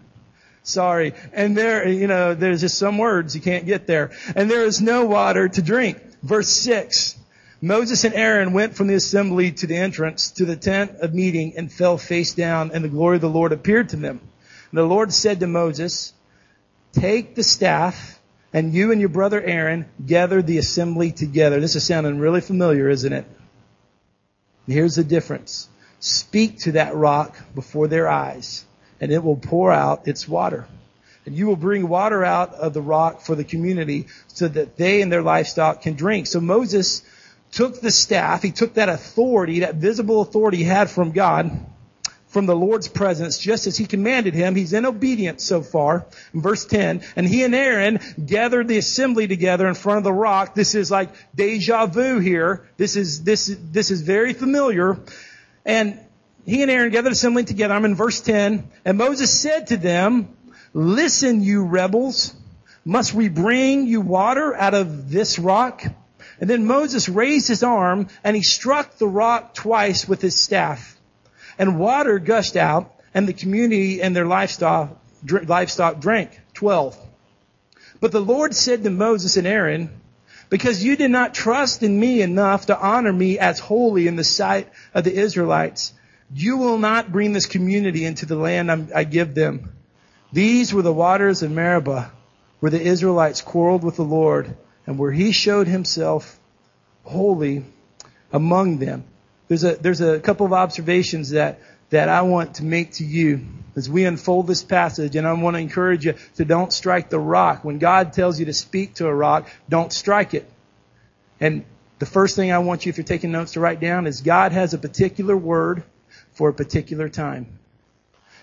Sorry. 0.65 1.15
And 1.33 1.57
there, 1.57 1.89
you 1.89 2.07
know, 2.07 2.35
there's 2.35 2.61
just 2.61 2.79
some 2.79 2.99
words 2.99 3.35
you 3.35 3.41
can't 3.41 3.67
get 3.67 3.87
there. 3.87 4.13
And 4.37 4.51
there 4.51 4.65
is 4.65 4.81
no 4.81 5.07
water 5.07 5.49
to 5.49 5.63
drink. 5.63 5.99
Verse 6.23 6.49
six. 6.49 7.17
Moses 7.61 8.05
and 8.05 8.15
Aaron 8.15 8.53
went 8.53 8.75
from 8.75 8.89
the 8.89 8.95
assembly 8.95 9.53
to 9.53 9.67
the 9.67 9.77
entrance 9.77 10.33
to 10.33 10.45
the 10.45 10.57
tent 10.57 10.97
of 11.01 11.15
meeting 11.15 11.55
and 11.57 11.73
fell 11.73 11.97
face 11.97 12.35
down 12.35 12.73
and 12.75 12.85
the 12.85 12.89
glory 12.89 13.17
of 13.17 13.23
the 13.23 13.31
Lord 13.31 13.53
appeared 13.53 13.89
to 13.91 13.97
them 13.97 14.21
the 14.73 14.85
Lord 14.85 15.13
said 15.13 15.41
to 15.41 15.47
Moses, 15.47 16.13
take 16.93 17.35
the 17.35 17.43
staff 17.43 18.19
and 18.53 18.73
you 18.73 18.93
and 18.93 19.01
your 19.01 19.09
brother 19.09 19.41
Aaron 19.41 19.87
gather 20.05 20.43
the 20.43 20.59
assembly 20.59 21.13
together. 21.13 21.61
This 21.61 21.77
is 21.77 21.85
sounding 21.85 22.19
really 22.19 22.41
familiar, 22.41 22.89
isn't 22.89 23.13
it? 23.13 23.27
Here's 24.67 24.97
the 24.97 25.05
difference. 25.05 25.69
Speak 26.01 26.61
to 26.61 26.73
that 26.73 26.95
rock 26.95 27.37
before 27.55 27.89
their 27.89 28.09
eyes 28.09 28.65
and 29.01 29.11
it 29.13 29.23
will 29.23 29.37
pour 29.37 29.73
out 29.73 30.07
its 30.07 30.29
water. 30.29 30.67
And 31.25 31.37
you 31.37 31.47
will 31.47 31.57
bring 31.57 31.89
water 31.89 32.25
out 32.25 32.55
of 32.55 32.73
the 32.75 32.83
rock 32.83 33.21
for 33.21 33.35
the 33.35 33.45
community 33.45 34.07
so 34.29 34.49
that 34.49 34.77
they 34.77 35.03
and 35.03 35.13
their 35.13 35.23
livestock 35.23 35.83
can 35.83 35.95
drink. 35.95 36.27
So 36.27 36.41
Moses 36.41 37.03
took 37.53 37.81
the 37.81 37.91
staff, 37.91 38.43
he 38.43 38.51
took 38.51 38.75
that 38.75 38.89
authority, 38.89 39.61
that 39.61 39.77
visible 39.77 40.21
authority 40.23 40.59
he 40.59 40.65
had 40.65 40.91
from 40.91 41.13
God, 41.13 41.67
from 42.33 42.47
the 42.47 42.57
Lord's 42.57 42.89
presence 42.89 43.39
just 43.39 43.67
as 43.67 43.77
he 43.77 43.85
commanded 43.85 44.33
him. 44.33 44.55
He's 44.55 44.73
in 44.73 44.87
obedience 44.87 45.45
so 45.45 45.61
far. 45.61 46.07
Verse 46.33 46.65
10, 46.65 47.03
and 47.15 47.29
he 47.29 47.45
and 47.45 47.55
Aaron 47.55 48.01
gathered 48.25 48.69
the 48.69 48.79
assembly 48.79 49.29
together 49.29 49.69
in 49.69 49.75
front 49.75 49.99
of 49.99 50.05
the 50.05 50.13
rock. 50.13 50.55
This 50.55 50.75
is 50.75 50.91
like 50.91 51.11
deja 51.35 51.87
vu 51.87 52.21
here. 52.21 52.67
This 52.79 52.97
is, 52.97 53.23
this, 53.23 53.55
this 53.61 53.91
is 53.91 54.01
very 54.01 54.33
familiar. 54.33 54.99
And 55.67 56.01
he 56.47 56.63
and 56.63 56.71
Aaron 56.71 56.91
gathered 56.91 57.13
assembly 57.13 57.45
together. 57.45 57.75
I'm 57.75 57.85
in 57.85 57.95
verse 57.95 58.23
10. 58.23 58.67
And 58.87 58.97
Moses 58.97 59.31
said 59.31 59.67
to 59.67 59.77
them, 59.77 60.35
listen, 60.73 61.43
you 61.43 61.67
rebels. 61.67 62.35
Must 62.83 63.13
we 63.13 63.29
bring 63.29 63.87
you 63.87 64.01
water 64.01 64.55
out 64.55 64.73
of 64.73 65.11
this 65.11 65.39
rock? 65.39 65.85
And 66.41 66.49
then 66.49 66.65
Moses 66.65 67.11
raised 67.11 67.47
his 67.47 67.63
arm 67.63 68.09
and 68.25 68.35
he 68.35 68.43
struck 68.43 68.97
the 68.97 69.07
rock 69.07 69.53
twice 69.53 70.09
with 70.09 70.23
his 70.23 70.41
staff 70.41 70.92
and 71.59 71.79
water 71.79 72.19
gushed 72.19 72.57
out, 72.57 72.95
and 73.15 73.29
the 73.29 73.33
community 73.33 74.03
and 74.03 74.17
their 74.17 74.27
livestock, 74.27 74.97
livestock 75.25 76.01
drank. 76.01 76.41
12. 76.55 76.97
But 78.01 78.13
the 78.13 78.21
Lord 78.21 78.55
said 78.55 78.83
to 78.85 78.91
Moses 78.91 79.37
and 79.37 79.47
Aaron, 79.47 80.01
because 80.49 80.85
you 80.85 80.97
did 80.97 81.11
not 81.11 81.35
trust 81.35 81.83
in 81.83 81.99
me 81.99 82.21
enough 82.21 82.67
to 82.67 82.79
honor 82.79 83.13
me 83.13 83.39
as 83.39 83.59
holy 83.59 84.07
in 84.07 84.17
the 84.17 84.25
sight 84.25 84.69
of 84.93 85.05
the 85.05 85.15
Israelites, 85.15 85.95
you 86.35 86.59
will 86.59 86.79
not 86.79 87.13
bring 87.13 87.33
this 87.33 87.47
community 87.47 88.05
into 88.05 88.27
the 88.27 88.37
land 88.37 88.91
I 88.95 89.05
give 89.05 89.35
them. 89.35 89.73
These 90.33 90.73
were 90.75 90.83
the 90.83 90.93
waters 90.93 91.43
of 91.43 91.51
Meribah, 91.51 92.11
where 92.61 92.71
the 92.71 92.81
Israelites 92.81 93.41
quarreled 93.41 93.85
with 93.85 93.97
the 93.97 94.03
Lord, 94.03 94.57
and 94.87 94.99
where 94.99 95.13
he 95.13 95.33
showed 95.33 95.69
himself 95.69 96.39
holy 97.05 97.65
among 98.33 98.79
them. 98.79 99.05
There's 99.53 99.65
a, 99.65 99.75
there's 99.75 100.01
a 100.01 100.19
couple 100.19 100.47
of 100.47 100.55
observations 100.55 101.33
that, 101.33 101.59
that 101.91 102.09
I 102.09 102.23
want 102.23 102.55
to 102.55 102.65
make 102.65 102.93
to 102.93 103.05
you 103.05 103.45
as 103.77 103.87
we 103.87 104.07
unfold 104.07 104.47
this 104.47 104.63
passage, 104.63 105.15
and 105.15 105.29
I 105.29 105.35
want 105.35 105.57
to 105.57 105.61
encourage 105.61 106.07
you 106.07 106.15
to 106.37 106.47
don't 106.47 106.73
strike 106.73 107.11
the 107.11 107.19
rock. 107.19 107.63
When 107.63 107.79
God 107.79 108.15
tells 108.15 108.41
you 108.41 108.47
to 108.47 108.55
speak 108.55 108.95
to 108.95 109.09
a 109.09 109.15
rock, 109.15 109.51
don't 109.69 109.93
strike 109.93 110.33
it. 110.33 110.51
And 111.39 111.67
the 111.99 112.07
first 112.07 112.35
thing 112.35 112.51
I 112.51 112.61
want 112.61 112.87
you, 112.87 112.91
if 112.91 112.97
you're 112.97 113.05
taking 113.05 113.31
notes, 113.31 113.53
to 113.53 113.61
write 113.61 113.79
down 113.79 114.07
is 114.07 114.23
God 114.23 114.53
has 114.53 114.73
a 114.73 114.79
particular 114.79 115.37
word 115.37 115.83
for 116.31 116.49
a 116.49 116.55
particular 116.55 117.11
time. 117.11 117.59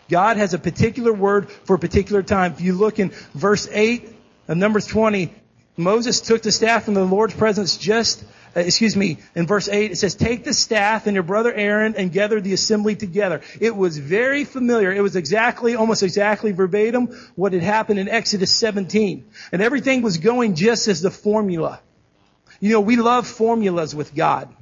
God 0.09 0.37
has 0.37 0.53
a 0.53 0.59
particular 0.59 1.11
word 1.11 1.49
for 1.49 1.75
a 1.75 1.79
particular 1.79 2.21
time. 2.21 2.51
If 2.51 2.61
you 2.61 2.73
look 2.73 2.99
in 2.99 3.09
verse 3.33 3.67
8 3.71 4.15
of 4.47 4.57
Numbers 4.57 4.85
20, 4.85 5.33
Moses 5.75 6.21
took 6.21 6.43
the 6.43 6.51
staff 6.51 6.83
from 6.83 6.93
the 6.93 7.03
Lord's 7.03 7.33
presence 7.33 7.77
just 7.77 8.23
uh, 8.55 8.61
excuse 8.61 8.95
me, 8.95 9.17
in 9.35 9.45
verse 9.45 9.67
8, 9.67 9.91
it 9.91 9.97
says, 9.97 10.15
take 10.15 10.43
the 10.43 10.53
staff 10.53 11.07
and 11.07 11.13
your 11.13 11.23
brother 11.23 11.53
Aaron 11.53 11.95
and 11.95 12.11
gather 12.11 12.41
the 12.41 12.53
assembly 12.53 12.95
together. 12.95 13.41
It 13.59 13.75
was 13.75 13.97
very 13.97 14.43
familiar. 14.43 14.91
It 14.91 15.01
was 15.01 15.15
exactly, 15.15 15.75
almost 15.75 16.03
exactly 16.03 16.51
verbatim 16.51 17.07
what 17.35 17.53
had 17.53 17.61
happened 17.61 17.99
in 17.99 18.09
Exodus 18.09 18.55
17. 18.55 19.25
And 19.51 19.61
everything 19.61 20.01
was 20.01 20.17
going 20.17 20.55
just 20.55 20.87
as 20.87 21.01
the 21.01 21.11
formula. 21.11 21.79
You 22.59 22.71
know, 22.71 22.81
we 22.81 22.95
love 22.95 23.27
formulas 23.27 23.95
with 23.95 24.15
God. 24.15 24.53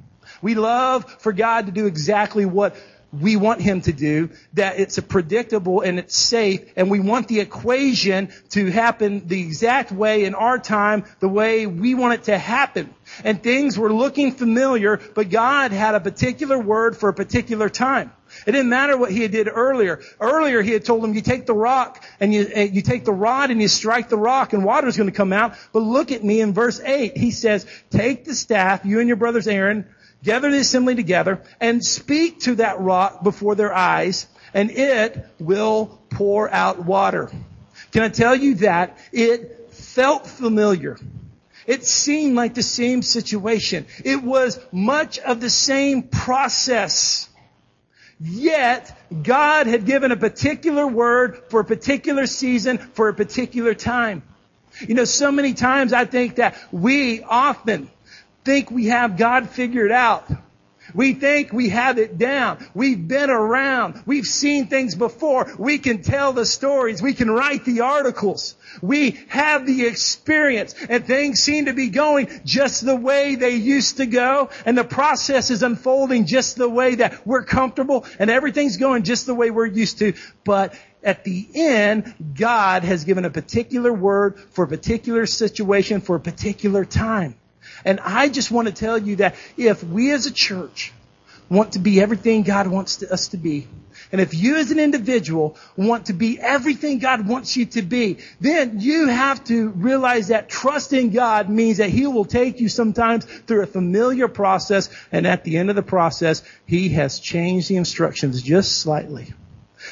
We 0.42 0.54
love 0.54 1.10
for 1.20 1.32
God 1.32 1.66
to 1.66 1.72
do 1.72 1.86
exactly 1.86 2.44
what 2.44 2.76
we 3.12 3.36
want 3.36 3.62
him 3.62 3.80
to 3.82 3.92
do, 3.92 4.30
that 4.52 4.78
it's 4.78 4.98
a 4.98 5.02
predictable 5.02 5.80
and 5.80 5.98
it's 5.98 6.16
safe, 6.16 6.60
and 6.76 6.90
we 6.90 7.00
want 7.00 7.28
the 7.28 7.40
equation 7.40 8.30
to 8.50 8.70
happen 8.70 9.26
the 9.26 9.40
exact 9.40 9.90
way 9.90 10.24
in 10.24 10.34
our 10.34 10.58
time, 10.58 11.04
the 11.20 11.28
way 11.28 11.66
we 11.66 11.94
want 11.94 12.14
it 12.14 12.24
to 12.24 12.36
happen. 12.36 12.94
And 13.24 13.42
things 13.42 13.78
were 13.78 13.92
looking 13.92 14.32
familiar, 14.32 15.00
but 15.14 15.30
God 15.30 15.72
had 15.72 15.94
a 15.94 16.00
particular 16.00 16.58
word 16.58 16.96
for 16.96 17.08
a 17.08 17.14
particular 17.14 17.70
time. 17.70 18.12
It 18.46 18.52
didn't 18.52 18.68
matter 18.68 18.96
what 18.96 19.10
he 19.10 19.22
had 19.22 19.30
did 19.30 19.48
earlier. 19.48 20.00
Earlier 20.20 20.60
he 20.60 20.72
had 20.72 20.84
told 20.84 21.02
them, 21.02 21.14
you 21.14 21.22
take 21.22 21.46
the 21.46 21.54
rock 21.54 22.04
and 22.20 22.32
you, 22.32 22.46
you 22.72 22.82
take 22.82 23.06
the 23.06 23.12
rod 23.12 23.50
and 23.50 23.60
you 23.62 23.68
strike 23.68 24.10
the 24.10 24.18
rock 24.18 24.52
and 24.52 24.64
water's 24.64 24.98
going 24.98 25.08
to 25.08 25.16
come 25.16 25.32
out. 25.32 25.56
But 25.72 25.80
look 25.80 26.12
at 26.12 26.22
me 26.22 26.42
in 26.42 26.52
verse 26.52 26.78
8. 26.78 27.16
He 27.16 27.30
says, 27.30 27.66
take 27.88 28.26
the 28.26 28.34
staff, 28.34 28.84
you 28.84 29.00
and 29.00 29.08
your 29.08 29.16
brothers 29.16 29.48
Aaron, 29.48 29.86
gather 30.22 30.50
the 30.50 30.58
assembly 30.58 30.94
together 30.94 31.42
and 31.60 31.84
speak 31.84 32.40
to 32.40 32.56
that 32.56 32.80
rock 32.80 33.22
before 33.22 33.54
their 33.54 33.72
eyes 33.72 34.26
and 34.54 34.70
it 34.70 35.26
will 35.38 36.00
pour 36.10 36.50
out 36.50 36.84
water. 36.84 37.30
Can 37.92 38.02
I 38.02 38.08
tell 38.08 38.34
you 38.34 38.56
that 38.56 38.98
it 39.12 39.72
felt 39.72 40.26
familiar? 40.26 40.98
It 41.66 41.84
seemed 41.84 42.34
like 42.34 42.54
the 42.54 42.62
same 42.62 43.02
situation. 43.02 43.86
It 44.04 44.22
was 44.22 44.58
much 44.72 45.18
of 45.18 45.40
the 45.40 45.50
same 45.50 46.04
process. 46.04 47.28
Yet, 48.20 48.96
God 49.22 49.66
had 49.66 49.84
given 49.84 50.10
a 50.10 50.16
particular 50.16 50.86
word 50.86 51.42
for 51.50 51.60
a 51.60 51.64
particular 51.64 52.26
season, 52.26 52.78
for 52.78 53.08
a 53.08 53.14
particular 53.14 53.74
time. 53.74 54.22
You 54.80 54.94
know, 54.94 55.04
so 55.04 55.30
many 55.30 55.54
times 55.54 55.92
I 55.92 56.04
think 56.04 56.36
that 56.36 56.56
we 56.72 57.22
often 57.22 57.90
think 58.48 58.70
we 58.70 58.86
have 58.86 59.18
God 59.18 59.50
figured 59.50 59.92
out. 59.92 60.26
We 60.94 61.12
think 61.12 61.52
we 61.52 61.68
have 61.68 61.98
it 61.98 62.16
down. 62.16 62.66
We've 62.72 63.06
been 63.06 63.28
around. 63.28 64.02
We've 64.06 64.24
seen 64.24 64.68
things 64.68 64.94
before. 64.94 65.52
We 65.58 65.76
can 65.76 66.00
tell 66.00 66.32
the 66.32 66.46
stories. 66.46 67.02
We 67.02 67.12
can 67.12 67.30
write 67.30 67.66
the 67.66 67.82
articles. 67.82 68.56
We 68.80 69.20
have 69.28 69.66
the 69.66 69.84
experience 69.84 70.74
and 70.88 71.06
things 71.06 71.40
seem 71.40 71.66
to 71.66 71.74
be 71.74 71.90
going 71.90 72.40
just 72.46 72.86
the 72.86 72.96
way 72.96 73.34
they 73.34 73.56
used 73.56 73.98
to 73.98 74.06
go 74.06 74.48
and 74.64 74.78
the 74.78 74.84
process 74.84 75.50
is 75.50 75.62
unfolding 75.62 76.24
just 76.24 76.56
the 76.56 76.70
way 76.70 76.94
that 76.94 77.26
we're 77.26 77.44
comfortable 77.44 78.06
and 78.18 78.30
everything's 78.30 78.78
going 78.78 79.02
just 79.02 79.26
the 79.26 79.34
way 79.34 79.50
we're 79.50 79.66
used 79.66 79.98
to. 79.98 80.14
But 80.42 80.72
at 81.02 81.22
the 81.22 81.46
end, 81.54 82.14
God 82.34 82.84
has 82.84 83.04
given 83.04 83.26
a 83.26 83.30
particular 83.30 83.92
word 83.92 84.40
for 84.40 84.64
a 84.64 84.68
particular 84.68 85.26
situation 85.26 86.00
for 86.00 86.16
a 86.16 86.20
particular 86.20 86.86
time. 86.86 87.34
And 87.84 88.00
I 88.00 88.28
just 88.28 88.50
want 88.50 88.68
to 88.68 88.74
tell 88.74 88.98
you 88.98 89.16
that 89.16 89.36
if 89.56 89.82
we 89.82 90.12
as 90.12 90.26
a 90.26 90.32
church 90.32 90.92
want 91.48 91.72
to 91.72 91.78
be 91.78 92.00
everything 92.00 92.42
God 92.42 92.66
wants 92.66 92.96
to, 92.96 93.12
us 93.12 93.28
to 93.28 93.36
be, 93.36 93.66
and 94.10 94.20
if 94.20 94.34
you 94.34 94.56
as 94.56 94.70
an 94.70 94.78
individual 94.78 95.56
want 95.76 96.06
to 96.06 96.12
be 96.12 96.40
everything 96.40 96.98
God 96.98 97.26
wants 97.26 97.56
you 97.56 97.66
to 97.66 97.82
be, 97.82 98.18
then 98.40 98.80
you 98.80 99.08
have 99.08 99.44
to 99.44 99.68
realize 99.68 100.28
that 100.28 100.48
trust 100.48 100.92
in 100.92 101.10
God 101.10 101.50
means 101.50 101.78
that 101.78 101.90
He 101.90 102.06
will 102.06 102.24
take 102.24 102.60
you 102.60 102.68
sometimes 102.68 103.24
through 103.24 103.62
a 103.62 103.66
familiar 103.66 104.28
process, 104.28 104.88
and 105.12 105.26
at 105.26 105.44
the 105.44 105.58
end 105.58 105.70
of 105.70 105.76
the 105.76 105.82
process, 105.82 106.42
He 106.66 106.90
has 106.90 107.20
changed 107.20 107.68
the 107.68 107.76
instructions 107.76 108.42
just 108.42 108.78
slightly. 108.78 109.32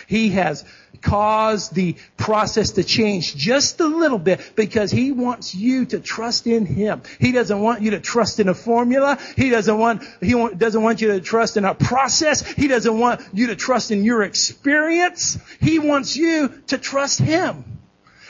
He 0.06 0.30
has 0.30 0.64
cause 0.96 1.70
the 1.70 1.96
process 2.16 2.72
to 2.72 2.84
change 2.84 3.36
just 3.36 3.80
a 3.80 3.86
little 3.86 4.18
bit 4.18 4.40
because 4.54 4.90
he 4.90 5.12
wants 5.12 5.54
you 5.54 5.86
to 5.86 6.00
trust 6.00 6.46
in 6.46 6.66
him. 6.66 7.02
He 7.20 7.32
doesn't 7.32 7.60
want 7.60 7.82
you 7.82 7.92
to 7.92 8.00
trust 8.00 8.40
in 8.40 8.48
a 8.48 8.54
formula. 8.54 9.18
He 9.36 9.50
doesn't 9.50 9.78
want, 9.78 10.02
he 10.20 10.32
doesn't 10.56 10.82
want 10.82 11.00
you 11.00 11.08
to 11.08 11.20
trust 11.20 11.56
in 11.56 11.64
a 11.64 11.74
process. 11.74 12.46
He 12.46 12.68
doesn't 12.68 12.98
want 12.98 13.20
you 13.32 13.48
to 13.48 13.56
trust 13.56 13.90
in 13.90 14.04
your 14.04 14.22
experience. 14.22 15.38
He 15.60 15.78
wants 15.78 16.16
you 16.16 16.62
to 16.68 16.78
trust 16.78 17.18
him. 17.18 17.64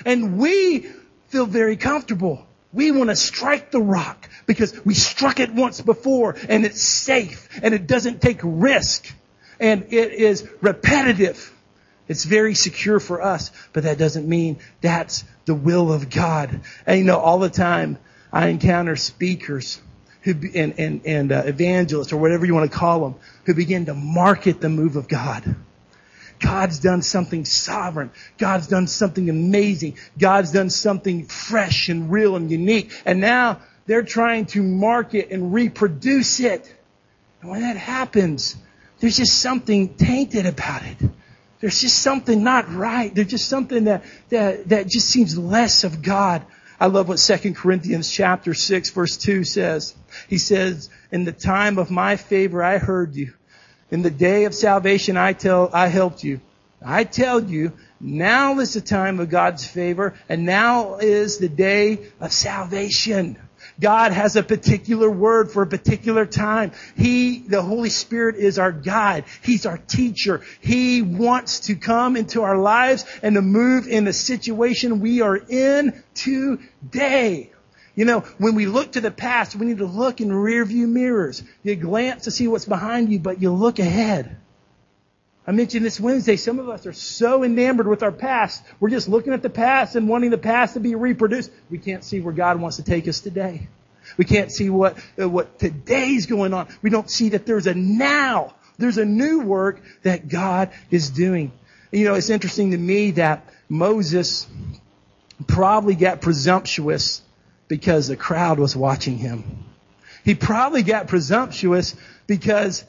And 0.04 0.38
we 0.38 0.86
feel 1.28 1.46
very 1.46 1.76
comfortable. 1.76 2.46
We 2.72 2.92
want 2.92 3.10
to 3.10 3.16
strike 3.16 3.70
the 3.70 3.80
rock 3.80 4.28
because 4.46 4.84
we 4.84 4.94
struck 4.94 5.40
it 5.40 5.52
once 5.52 5.80
before 5.80 6.36
and 6.48 6.64
it's 6.64 6.82
safe 6.82 7.48
and 7.62 7.74
it 7.74 7.86
doesn't 7.86 8.20
take 8.20 8.40
risk 8.42 9.12
and 9.58 9.86
it 9.90 10.12
is 10.12 10.48
repetitive. 10.60 11.52
It's 12.08 12.24
very 12.24 12.54
secure 12.54 13.00
for 13.00 13.20
us, 13.22 13.50
but 13.72 13.82
that 13.82 13.98
doesn't 13.98 14.28
mean 14.28 14.58
that's 14.80 15.24
the 15.44 15.54
will 15.54 15.92
of 15.92 16.10
God. 16.10 16.60
And 16.86 16.98
you 16.98 17.04
know, 17.04 17.18
all 17.18 17.38
the 17.38 17.50
time 17.50 17.98
I 18.32 18.48
encounter 18.48 18.96
speakers 18.96 19.80
who, 20.22 20.34
and, 20.54 20.78
and, 20.78 21.00
and 21.04 21.32
uh, 21.32 21.42
evangelists 21.46 22.12
or 22.12 22.16
whatever 22.18 22.46
you 22.46 22.54
want 22.54 22.70
to 22.70 22.76
call 22.76 23.00
them 23.00 23.14
who 23.44 23.54
begin 23.54 23.86
to 23.86 23.94
market 23.94 24.60
the 24.60 24.68
move 24.68 24.96
of 24.96 25.08
God. 25.08 25.56
God's 26.38 26.80
done 26.80 27.02
something 27.02 27.44
sovereign. 27.44 28.10
God's 28.36 28.66
done 28.66 28.88
something 28.88 29.30
amazing. 29.30 29.96
God's 30.18 30.52
done 30.52 30.68
something 30.70 31.26
fresh 31.26 31.88
and 31.88 32.10
real 32.10 32.36
and 32.36 32.50
unique. 32.50 32.92
And 33.06 33.20
now 33.20 33.60
they're 33.86 34.02
trying 34.02 34.46
to 34.46 34.62
market 34.62 35.30
and 35.30 35.54
reproduce 35.54 36.40
it. 36.40 36.74
And 37.40 37.50
when 37.50 37.62
that 37.62 37.76
happens, 37.76 38.56
there's 39.00 39.16
just 39.16 39.40
something 39.40 39.94
tainted 39.94 40.46
about 40.46 40.82
it. 40.82 40.98
There's 41.66 41.80
just 41.80 42.00
something 42.00 42.44
not 42.44 42.72
right. 42.72 43.12
There's 43.12 43.26
just 43.26 43.48
something 43.48 43.86
that, 43.86 44.04
that, 44.28 44.68
that 44.68 44.86
just 44.86 45.08
seems 45.08 45.36
less 45.36 45.82
of 45.82 46.00
God. 46.00 46.44
I 46.78 46.86
love 46.86 47.08
what 47.08 47.18
2 47.18 47.54
Corinthians 47.54 48.08
chapter 48.08 48.54
6 48.54 48.90
verse 48.90 49.16
2 49.16 49.42
says. 49.42 49.92
He 50.28 50.38
says, 50.38 50.90
in 51.10 51.24
the 51.24 51.32
time 51.32 51.78
of 51.78 51.90
my 51.90 52.14
favor 52.14 52.62
I 52.62 52.78
heard 52.78 53.16
you. 53.16 53.34
In 53.90 54.02
the 54.02 54.12
day 54.12 54.44
of 54.44 54.54
salvation 54.54 55.16
I 55.16 55.32
tell, 55.32 55.68
I 55.72 55.88
helped 55.88 56.22
you. 56.22 56.40
I 56.80 57.02
tell 57.02 57.42
you, 57.42 57.72
now 57.98 58.60
is 58.60 58.74
the 58.74 58.80
time 58.80 59.18
of 59.18 59.28
God's 59.28 59.66
favor 59.66 60.14
and 60.28 60.46
now 60.46 60.98
is 60.98 61.38
the 61.38 61.48
day 61.48 61.98
of 62.20 62.32
salvation. 62.32 63.40
God 63.80 64.12
has 64.12 64.36
a 64.36 64.42
particular 64.42 65.10
word 65.10 65.50
for 65.50 65.62
a 65.62 65.66
particular 65.66 66.24
time. 66.24 66.72
He, 66.96 67.38
the 67.38 67.62
Holy 67.62 67.90
Spirit 67.90 68.36
is 68.36 68.58
our 68.58 68.72
guide. 68.72 69.24
He's 69.42 69.66
our 69.66 69.78
teacher. 69.78 70.42
He 70.60 71.02
wants 71.02 71.60
to 71.60 71.76
come 71.76 72.16
into 72.16 72.42
our 72.42 72.58
lives 72.58 73.04
and 73.22 73.34
to 73.34 73.42
move 73.42 73.86
in 73.86 74.04
the 74.04 74.12
situation 74.12 75.00
we 75.00 75.20
are 75.20 75.36
in 75.36 76.02
today. 76.14 77.50
You 77.94 78.04
know, 78.04 78.20
when 78.38 78.54
we 78.54 78.66
look 78.66 78.92
to 78.92 79.00
the 79.00 79.10
past, 79.10 79.56
we 79.56 79.66
need 79.66 79.78
to 79.78 79.86
look 79.86 80.20
in 80.20 80.32
rear 80.32 80.64
view 80.64 80.86
mirrors. 80.86 81.42
You 81.62 81.76
glance 81.76 82.24
to 82.24 82.30
see 82.30 82.46
what's 82.46 82.66
behind 82.66 83.10
you, 83.10 83.18
but 83.18 83.40
you 83.40 83.50
look 83.52 83.78
ahead. 83.78 84.36
I 85.46 85.52
mentioned 85.52 85.84
this 85.84 86.00
Wednesday, 86.00 86.36
some 86.36 86.58
of 86.58 86.68
us 86.68 86.86
are 86.86 86.92
so 86.92 87.44
enamored 87.44 87.86
with 87.86 88.02
our 88.02 88.10
past. 88.10 88.64
We're 88.80 88.90
just 88.90 89.08
looking 89.08 89.32
at 89.32 89.42
the 89.42 89.50
past 89.50 89.94
and 89.94 90.08
wanting 90.08 90.30
the 90.30 90.38
past 90.38 90.74
to 90.74 90.80
be 90.80 90.96
reproduced. 90.96 91.52
We 91.70 91.78
can't 91.78 92.02
see 92.02 92.20
where 92.20 92.34
God 92.34 92.60
wants 92.60 92.78
to 92.78 92.82
take 92.82 93.06
us 93.06 93.20
today. 93.20 93.68
We 94.16 94.24
can't 94.24 94.50
see 94.50 94.70
what, 94.70 94.98
uh, 95.20 95.28
what 95.28 95.58
today's 95.58 96.26
going 96.26 96.52
on. 96.52 96.68
We 96.82 96.90
don't 96.90 97.08
see 97.08 97.30
that 97.30 97.46
there's 97.46 97.68
a 97.68 97.74
now. 97.74 98.54
There's 98.78 98.98
a 98.98 99.04
new 99.04 99.40
work 99.40 99.80
that 100.02 100.28
God 100.28 100.70
is 100.90 101.10
doing. 101.10 101.52
You 101.92 102.04
know, 102.04 102.14
it's 102.14 102.30
interesting 102.30 102.72
to 102.72 102.78
me 102.78 103.12
that 103.12 103.48
Moses 103.68 104.46
probably 105.46 105.94
got 105.94 106.20
presumptuous 106.20 107.22
because 107.68 108.08
the 108.08 108.16
crowd 108.16 108.58
was 108.58 108.74
watching 108.74 109.18
him. 109.18 109.64
He 110.24 110.34
probably 110.34 110.82
got 110.82 111.06
presumptuous 111.06 111.94
because 112.26 112.84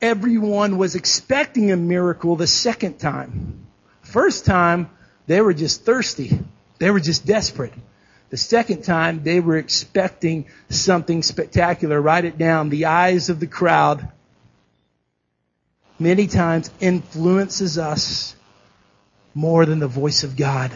everyone 0.00 0.78
was 0.78 0.94
expecting 0.94 1.70
a 1.70 1.76
miracle 1.76 2.36
the 2.36 2.46
second 2.46 2.98
time. 2.98 3.66
First 4.02 4.44
time, 4.44 4.90
they 5.26 5.40
were 5.40 5.54
just 5.54 5.84
thirsty. 5.84 6.38
They 6.78 6.90
were 6.90 7.00
just 7.00 7.26
desperate. 7.26 7.72
The 8.30 8.36
second 8.36 8.82
time, 8.82 9.22
they 9.22 9.40
were 9.40 9.56
expecting 9.56 10.46
something 10.68 11.22
spectacular. 11.22 12.00
Write 12.00 12.24
it 12.24 12.38
down. 12.38 12.70
The 12.70 12.86
eyes 12.86 13.28
of 13.28 13.40
the 13.40 13.46
crowd 13.46 14.08
many 15.98 16.26
times 16.26 16.70
influences 16.80 17.78
us 17.78 18.36
more 19.34 19.66
than 19.66 19.78
the 19.78 19.88
voice 19.88 20.24
of 20.24 20.36
God. 20.36 20.72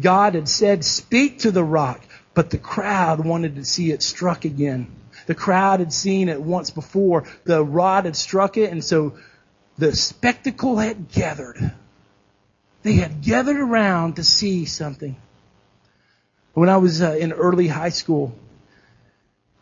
God 0.00 0.34
had 0.34 0.48
said, 0.48 0.84
speak 0.84 1.40
to 1.40 1.50
the 1.50 1.62
rock, 1.62 2.04
but 2.32 2.50
the 2.50 2.58
crowd 2.58 3.24
wanted 3.24 3.56
to 3.56 3.64
see 3.64 3.92
it 3.92 4.02
struck 4.02 4.44
again. 4.44 4.90
The 5.26 5.34
crowd 5.34 5.80
had 5.80 5.92
seen 5.92 6.28
it 6.28 6.40
once 6.40 6.70
before. 6.70 7.24
The 7.44 7.62
rod 7.62 8.04
had 8.04 8.16
struck 8.16 8.56
it, 8.56 8.70
and 8.70 8.84
so 8.84 9.14
the 9.78 9.94
spectacle 9.94 10.76
had 10.76 11.10
gathered. 11.10 11.72
They 12.82 12.94
had 12.94 13.22
gathered 13.22 13.56
around 13.56 14.16
to 14.16 14.24
see 14.24 14.66
something. 14.66 15.16
When 16.52 16.68
I 16.68 16.76
was 16.76 17.02
uh, 17.02 17.16
in 17.18 17.32
early 17.32 17.66
high 17.66 17.88
school, 17.88 18.36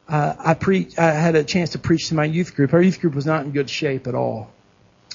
uh, 0.09 0.35
I 0.39 0.55
preach. 0.55 0.99
I 0.99 1.13
had 1.13 1.37
a 1.37 1.45
chance 1.45 1.71
to 1.71 1.79
preach 1.79 2.09
to 2.09 2.15
my 2.15 2.25
youth 2.25 2.55
group. 2.55 2.75
Our 2.75 2.83
youth 2.83 3.01
group 3.01 3.15
was 3.15 3.25
not 3.25 3.45
in 3.45 3.53
good 3.53 3.71
shape 3.71 4.07
at 4.07 4.15
all, 4.15 4.51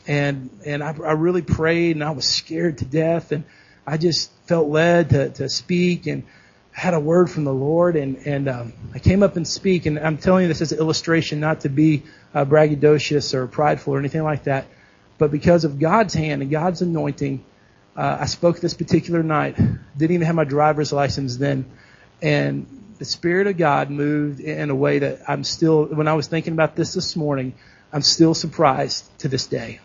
and 0.07 0.49
and 0.65 0.81
I, 0.81 0.95
I 1.05 1.11
really 1.11 1.43
prayed, 1.43 1.97
and 1.97 2.03
I 2.03 2.11
was 2.11 2.25
scared 2.25 2.79
to 2.79 2.85
death, 2.85 3.31
and 3.31 3.43
I 3.85 3.97
just 3.97 4.31
felt 4.47 4.69
led 4.69 5.11
to 5.11 5.29
to 5.29 5.49
speak, 5.49 6.07
and 6.07 6.23
had 6.77 6.93
a 6.93 6.99
word 6.99 7.27
from 7.27 7.43
the 7.43 7.53
Lord, 7.53 7.95
and 7.95 8.17
and 8.27 8.47
um, 8.47 8.73
I 8.93 8.99
came 8.99 9.23
up 9.23 9.35
and 9.35 9.47
speak, 9.47 9.87
and 9.87 9.97
I'm 9.97 10.19
telling 10.19 10.43
you 10.43 10.47
this 10.47 10.61
as 10.61 10.71
an 10.71 10.77
illustration, 10.77 11.39
not 11.39 11.61
to 11.61 11.69
be 11.69 12.03
uh, 12.35 12.45
braggadocious 12.45 13.33
or 13.33 13.47
prideful 13.47 13.95
or 13.95 13.99
anything 13.99 14.21
like 14.21 14.43
that, 14.43 14.67
but 15.17 15.31
because 15.31 15.63
of 15.63 15.79
God's 15.79 16.13
hand 16.13 16.43
and 16.43 16.51
God's 16.51 16.83
anointing, 16.83 17.43
uh, 17.95 18.17
I 18.21 18.27
spoke 18.27 18.59
this 18.59 18.75
particular 18.75 19.23
night. 19.23 19.55
Didn't 19.57 20.13
even 20.13 20.27
have 20.27 20.35
my 20.35 20.43
driver's 20.43 20.93
license 20.93 21.37
then, 21.37 21.65
and 22.21 22.67
the 22.99 23.05
Spirit 23.05 23.47
of 23.47 23.57
God 23.57 23.89
moved 23.89 24.39
in 24.39 24.69
a 24.69 24.75
way 24.75 24.99
that 24.99 25.21
I'm 25.27 25.43
still. 25.43 25.85
When 25.85 26.07
I 26.07 26.13
was 26.13 26.27
thinking 26.27 26.53
about 26.53 26.75
this 26.75 26.93
this 26.93 27.15
morning, 27.15 27.55
I'm 27.91 28.03
still 28.03 28.35
surprised 28.35 29.03
to 29.21 29.27
this 29.27 29.47
day. 29.47 29.79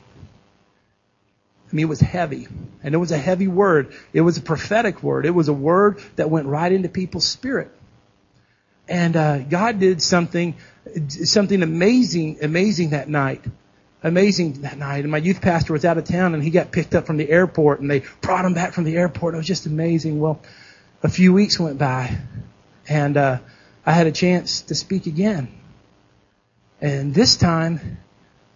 I 1.73 1.77
mean, 1.77 1.87
it 1.87 1.89
was 1.89 2.01
heavy. 2.01 2.49
And 2.83 2.95
it 2.95 2.99
was 2.99 3.13
a 3.13 3.19
heavy 3.19 3.49
word. 3.49 3.95
It 4.13 4.21
was 4.21 4.37
a 4.37 4.43
prophetic 4.43 5.03
word. 5.03 5.25
It 5.25 5.31
was 5.31 5.49
a 5.49 5.53
word 5.53 6.03
that 6.17 6.29
went 6.29 6.47
right 6.47 6.71
into 6.71 6.89
people's 6.89 7.27
spirit. 7.27 7.71
And 8.89 9.17
uh, 9.17 9.39
God 9.39 9.81
did 9.81 10.03
something, 10.03 10.57
something 11.09 11.63
amazing, 11.63 12.39
amazing 12.43 12.91
that 12.91 13.09
night. 13.09 13.43
Amazing 14.03 14.63
that 14.63 14.77
night. 14.77 15.05
And 15.05 15.11
my 15.11 15.19
youth 15.19 15.41
pastor 15.41 15.73
was 15.73 15.85
out 15.85 15.97
of 15.97 16.05
town 16.05 16.35
and 16.35 16.43
he 16.43 16.51
got 16.51 16.73
picked 16.73 16.95
up 16.95 17.07
from 17.07 17.17
the 17.17 17.31
airport 17.31 17.81
and 17.81 17.91
they 17.91 18.03
brought 18.21 18.45
him 18.45 18.53
back 18.53 18.75
from 18.75 18.85
the 18.85 18.97
airport. 18.97 19.35
It 19.35 19.39
was 19.39 19.47
just 19.47 19.65
amazing. 19.65 20.21
Well, 20.21 20.43
a 21.03 21.09
few 21.09 21.33
weeks 21.33 21.59
went 21.59 21.79
by 21.79 22.19
and 22.89 23.17
uh, 23.17 23.39
I 23.87 23.93
had 23.93 24.09
a 24.09 24.13
chance 24.13 24.63
to 24.63 24.75
speak 24.75 25.07
again. 25.07 25.49
And 26.81 27.15
this 27.15 27.37
time, 27.37 27.99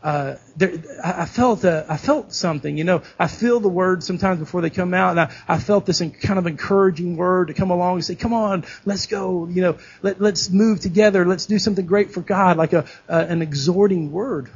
uh, 0.07 0.39
there, 0.57 0.73
I 1.03 1.27
felt 1.27 1.65
uh, 1.65 1.83
I 1.89 1.97
felt 1.97 2.33
something, 2.33 2.79
you 2.79 2.85
know. 2.85 3.03
I 3.19 3.27
feel 3.27 3.59
the 3.59 3.69
words 3.69 4.07
sometimes 4.07 4.39
before 4.39 4.61
they 4.61 4.71
come 4.71 4.95
out, 4.95 5.11
and 5.11 5.21
I, 5.21 5.33
I 5.49 5.59
felt 5.59 5.85
this 5.85 5.99
kind 5.99 6.39
of 6.39 6.47
encouraging 6.47 7.17
word 7.17 7.49
to 7.49 7.55
come 7.55 7.73
along 7.73 7.95
and 7.95 8.05
say, 8.05 8.15
"Come 8.15 8.33
on, 8.33 8.65
let's 8.85 9.07
go," 9.07 9.49
you 9.49 9.63
know. 9.63 9.79
Let, 10.03 10.21
let's 10.21 10.49
move 10.49 10.79
together. 10.79 11.27
Let's 11.27 11.47
do 11.47 11.59
something 11.59 11.87
great 11.87 12.13
for 12.13 12.21
God, 12.21 12.57
like 12.57 12.73
a 12.73 12.87
an 13.09 13.43
exhorting 13.43 14.13
word. 14.13 14.49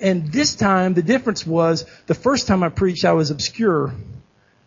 And 0.00 0.32
this 0.32 0.56
time, 0.56 0.94
the 0.94 1.02
difference 1.02 1.46
was 1.46 1.84
the 2.08 2.14
first 2.14 2.48
time 2.48 2.64
I 2.64 2.68
preached, 2.68 3.04
I 3.04 3.12
was 3.12 3.30
obscure. 3.30 3.94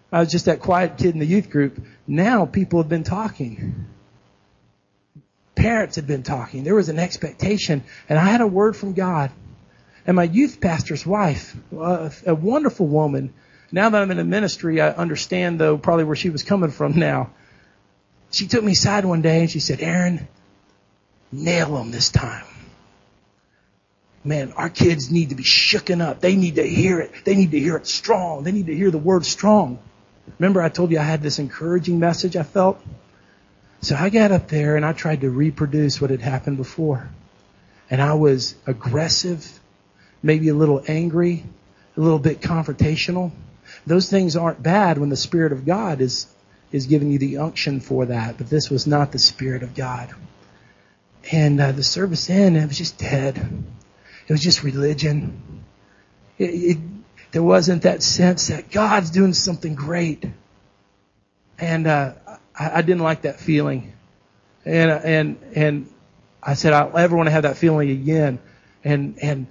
I 0.09 0.21
was 0.21 0.31
just 0.31 0.45
that 0.45 0.61
quiet 0.61 0.99
kid 0.99 1.15
in 1.15 1.19
the 1.19 1.25
youth 1.25 1.49
group. 1.49 1.83
Now 2.07 2.45
people 2.45 2.81
have 2.81 2.87
been 2.87 3.03
talking. 3.03 3.87
Parents 5.53 5.97
had 5.97 6.07
been 6.07 6.23
talking. 6.23 6.63
There 6.63 6.75
was 6.75 6.87
an 6.87 6.97
expectation, 6.97 7.83
and 8.07 8.17
I 8.17 8.23
had 8.23 8.39
a 8.39 8.47
word 8.47 8.77
from 8.77 8.93
God. 8.93 9.31
And 10.05 10.15
my 10.15 10.23
youth 10.23 10.59
pastor's 10.59 11.05
wife, 11.05 11.55
uh, 11.77 12.09
a 12.25 12.33
wonderful 12.33 12.87
woman. 12.87 13.33
Now 13.71 13.89
that 13.89 14.01
I'm 14.01 14.11
in 14.11 14.19
a 14.19 14.23
ministry, 14.23 14.81
I 14.81 14.89
understand 14.89 15.59
though 15.59 15.77
probably 15.77 16.05
where 16.05 16.15
she 16.15 16.29
was 16.29 16.43
coming 16.43 16.71
from 16.71 16.97
now. 16.97 17.31
She 18.31 18.47
took 18.47 18.63
me 18.63 18.71
aside 18.71 19.05
one 19.05 19.21
day 19.21 19.41
and 19.41 19.51
she 19.51 19.59
said, 19.59 19.81
Aaron, 19.81 20.27
nail 21.31 21.75
them 21.75 21.91
this 21.91 22.09
time. 22.09 22.45
Man, 24.23 24.53
our 24.53 24.69
kids 24.69 25.11
need 25.11 25.29
to 25.29 25.35
be 25.35 25.43
shooken 25.43 26.01
up. 26.01 26.21
They 26.21 26.35
need 26.35 26.55
to 26.55 26.63
hear 26.63 26.99
it. 26.99 27.11
They 27.25 27.35
need 27.35 27.51
to 27.51 27.59
hear 27.59 27.75
it 27.75 27.87
strong. 27.87 28.43
They 28.43 28.51
need 28.51 28.67
to 28.67 28.75
hear 28.75 28.91
the 28.91 28.97
word 28.97 29.25
strong. 29.25 29.79
Remember 30.39 30.61
I 30.61 30.69
told 30.69 30.91
you 30.91 30.99
I 30.99 31.03
had 31.03 31.21
this 31.21 31.39
encouraging 31.39 31.99
message 31.99 32.35
I 32.35 32.43
felt? 32.43 32.79
So 33.81 33.95
I 33.95 34.09
got 34.09 34.31
up 34.31 34.47
there 34.47 34.75
and 34.75 34.85
I 34.85 34.93
tried 34.93 35.21
to 35.21 35.29
reproduce 35.29 35.99
what 35.99 36.11
had 36.11 36.21
happened 36.21 36.57
before. 36.57 37.09
And 37.89 38.01
I 38.01 38.13
was 38.13 38.55
aggressive 38.67 39.59
maybe 40.23 40.49
a 40.49 40.53
little 40.53 40.83
angry, 40.87 41.43
a 41.97 41.99
little 41.99 42.19
bit 42.19 42.41
confrontational. 42.41 43.31
Those 43.85 44.09
things 44.09 44.35
aren't 44.35 44.61
bad 44.61 44.97
when 44.97 45.09
the 45.09 45.17
Spirit 45.17 45.51
of 45.51 45.65
God 45.65 46.01
is, 46.01 46.27
is 46.71 46.85
giving 46.85 47.11
you 47.11 47.19
the 47.19 47.37
unction 47.37 47.79
for 47.79 48.05
that, 48.07 48.37
but 48.37 48.49
this 48.49 48.69
was 48.69 48.85
not 48.85 49.11
the 49.11 49.19
Spirit 49.19 49.63
of 49.63 49.75
God. 49.75 50.13
And 51.31 51.59
uh, 51.59 51.71
the 51.71 51.83
service 51.83 52.29
ended, 52.29 52.63
it 52.63 52.67
was 52.67 52.77
just 52.77 52.97
dead. 52.97 53.37
It 54.27 54.31
was 54.31 54.41
just 54.41 54.63
religion. 54.63 55.63
It, 56.37 56.45
it, 56.45 56.77
there 57.31 57.43
wasn't 57.43 57.83
that 57.83 58.03
sense 58.03 58.47
that 58.47 58.71
God's 58.71 59.11
doing 59.11 59.33
something 59.33 59.75
great. 59.75 60.25
And 61.59 61.87
uh, 61.87 62.13
I, 62.57 62.77
I 62.77 62.81
didn't 62.81 63.01
like 63.01 63.23
that 63.23 63.39
feeling. 63.39 63.93
And 64.65 64.91
and 64.91 65.37
and 65.55 65.93
I 66.41 66.53
said 66.53 66.73
I 66.73 66.83
don't 66.83 66.97
ever 66.97 67.15
want 67.15 67.27
to 67.27 67.31
have 67.31 67.43
that 67.43 67.57
feeling 67.57 67.89
again. 67.89 68.39
And 68.83 69.17
and 69.21 69.47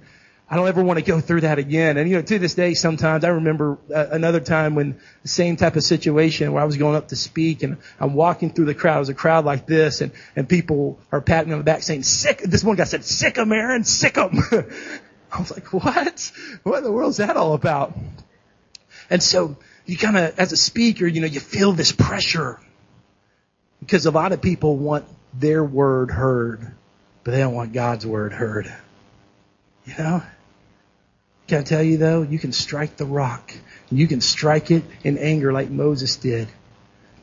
I 0.51 0.57
don't 0.57 0.67
ever 0.67 0.83
want 0.83 0.99
to 0.99 1.05
go 1.05 1.21
through 1.21 1.41
that 1.41 1.59
again. 1.59 1.95
And 1.95 2.09
you 2.09 2.17
know, 2.17 2.21
to 2.23 2.37
this 2.37 2.55
day, 2.55 2.73
sometimes 2.73 3.23
I 3.23 3.29
remember 3.29 3.77
uh, 3.89 4.07
another 4.11 4.41
time 4.41 4.75
when 4.75 4.99
the 5.21 5.29
same 5.29 5.55
type 5.55 5.77
of 5.77 5.83
situation 5.83 6.51
where 6.51 6.61
I 6.61 6.65
was 6.65 6.75
going 6.75 6.97
up 6.97 7.07
to 7.07 7.15
speak 7.15 7.63
and 7.63 7.77
I'm 8.01 8.15
walking 8.15 8.51
through 8.51 8.65
the 8.65 8.75
crowd. 8.75 8.97
It 8.97 8.99
was 8.99 9.09
a 9.09 9.13
crowd 9.13 9.45
like 9.45 9.65
this 9.65 10.01
and, 10.01 10.11
and 10.35 10.49
people 10.49 10.99
are 11.09 11.21
patting 11.21 11.47
me 11.47 11.53
on 11.53 11.59
the 11.59 11.63
back 11.63 11.83
saying, 11.83 12.03
sick. 12.03 12.39
This 12.39 12.65
one 12.65 12.75
guy 12.75 12.83
said, 12.83 13.05
sick 13.05 13.37
him, 13.37 13.53
Aaron, 13.53 13.85
sick 13.85 14.17
him. 14.17 14.43
I 15.31 15.39
was 15.39 15.51
like, 15.51 15.71
what? 15.71 16.31
What 16.63 16.79
in 16.79 16.83
the 16.83 16.91
world 16.91 17.11
is 17.11 17.17
that 17.17 17.37
all 17.37 17.53
about? 17.53 17.97
And 19.09 19.23
so 19.23 19.55
you 19.85 19.95
kind 19.95 20.17
of, 20.17 20.37
as 20.37 20.51
a 20.51 20.57
speaker, 20.57 21.07
you 21.07 21.21
know, 21.21 21.27
you 21.27 21.39
feel 21.39 21.71
this 21.71 21.93
pressure 21.93 22.59
because 23.79 24.05
a 24.05 24.11
lot 24.11 24.33
of 24.33 24.41
people 24.41 24.75
want 24.75 25.05
their 25.33 25.63
word 25.63 26.11
heard, 26.11 26.73
but 27.23 27.31
they 27.31 27.37
don't 27.37 27.53
want 27.53 27.71
God's 27.71 28.05
word 28.05 28.33
heard. 28.33 28.69
You 29.85 29.93
know? 29.97 30.23
Can 31.51 31.59
I 31.59 31.63
tell 31.63 31.83
you 31.83 31.97
though, 31.97 32.21
you 32.21 32.39
can 32.39 32.53
strike 32.53 32.95
the 32.95 33.05
rock. 33.05 33.51
You 33.89 34.07
can 34.07 34.21
strike 34.21 34.71
it 34.71 34.85
in 35.03 35.17
anger 35.17 35.51
like 35.51 35.69
Moses 35.69 36.15
did. 36.15 36.47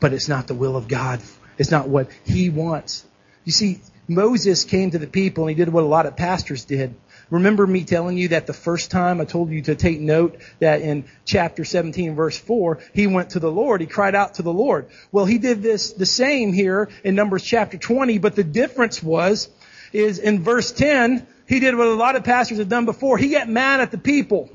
But 0.01 0.13
it's 0.13 0.29
not 0.29 0.47
the 0.47 0.55
will 0.55 0.77
of 0.77 0.87
God. 0.87 1.23
It's 1.57 1.71
not 1.71 1.89
what 1.89 2.11
he 2.27 2.51
wants. 2.51 3.07
You 3.47 3.53
see, 3.53 3.81
Moses 4.07 4.65
came 4.65 4.91
to 4.91 4.99
the 4.99 5.07
people 5.07 5.45
and 5.45 5.57
he 5.57 5.65
did 5.65 5.73
what 5.73 5.83
a 5.83 5.87
lot 5.87 6.05
of 6.05 6.15
pastors 6.15 6.67
did. 6.67 6.95
Remember 7.31 7.67
me 7.67 7.85
telling 7.85 8.19
you 8.19 8.29
that 8.29 8.47
the 8.47 8.53
first 8.53 8.91
time 8.91 9.23
I 9.23 9.25
told 9.25 9.49
you 9.49 9.63
to 9.63 9.75
take 9.75 9.99
note 9.99 10.37
that 10.59 10.83
in 10.83 11.07
chapter 11.25 11.65
17 11.65 12.15
verse 12.15 12.37
4, 12.37 12.81
he 12.93 13.07
went 13.07 13.31
to 13.31 13.41
the 13.41 13.51
Lord. 13.51 13.81
He 13.81 13.87
cried 13.87 14.15
out 14.15 14.35
to 14.35 14.43
the 14.43 14.53
Lord. 14.53 14.91
Well, 15.11 15.25
he 15.25 15.39
did 15.39 15.63
this 15.63 15.95
the 15.95 16.05
same 16.05 16.53
here 16.53 16.91
in 17.03 17.15
Numbers 17.15 17.45
chapter 17.45 17.79
20, 17.79 18.19
but 18.19 18.37
the 18.37 18.45
difference 18.45 19.03
was, 19.03 19.49
is 19.95 20.19
in 20.19 20.43
verse 20.43 20.71
10, 20.71 21.27
he 21.49 21.61
did 21.61 21.75
what 21.75 21.87
a 21.87 21.95
lot 21.95 22.15
of 22.15 22.25
pastors 22.25 22.59
have 22.59 22.69
done 22.69 22.85
before. 22.85 23.17
He 23.17 23.31
got 23.31 23.49
mad 23.49 23.81
at 23.81 23.91
the 23.91 23.99
people. 23.99 24.51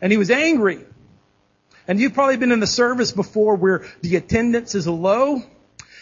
And 0.00 0.10
he 0.10 0.16
was 0.16 0.30
angry. 0.30 0.84
And 1.86 2.00
you've 2.00 2.14
probably 2.14 2.38
been 2.38 2.50
in 2.50 2.60
the 2.60 2.66
service 2.66 3.12
before 3.12 3.56
where 3.56 3.86
the 4.00 4.16
attendance 4.16 4.74
is 4.74 4.86
low 4.86 5.42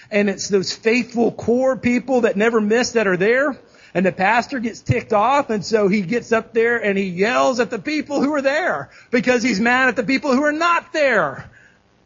and 0.08 0.30
it's 0.30 0.48
those 0.48 0.72
faithful 0.72 1.32
core 1.32 1.76
people 1.76 2.20
that 2.20 2.36
never 2.36 2.60
miss 2.60 2.92
that 2.92 3.08
are 3.08 3.16
there. 3.16 3.58
And 3.94 4.06
the 4.06 4.12
pastor 4.12 4.60
gets 4.60 4.80
ticked 4.80 5.12
off 5.12 5.50
and 5.50 5.64
so 5.64 5.88
he 5.88 6.02
gets 6.02 6.30
up 6.30 6.52
there 6.52 6.76
and 6.76 6.96
he 6.96 7.04
yells 7.04 7.58
at 7.58 7.70
the 7.70 7.78
people 7.78 8.22
who 8.22 8.32
are 8.34 8.42
there 8.42 8.90
because 9.10 9.42
he's 9.42 9.58
mad 9.58 9.88
at 9.88 9.96
the 9.96 10.04
people 10.04 10.32
who 10.32 10.44
are 10.44 10.52
not 10.52 10.92
there. 10.92 11.50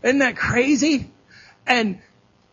Isn't 0.02 0.20
that 0.20 0.36
crazy? 0.36 1.10
And 1.66 2.00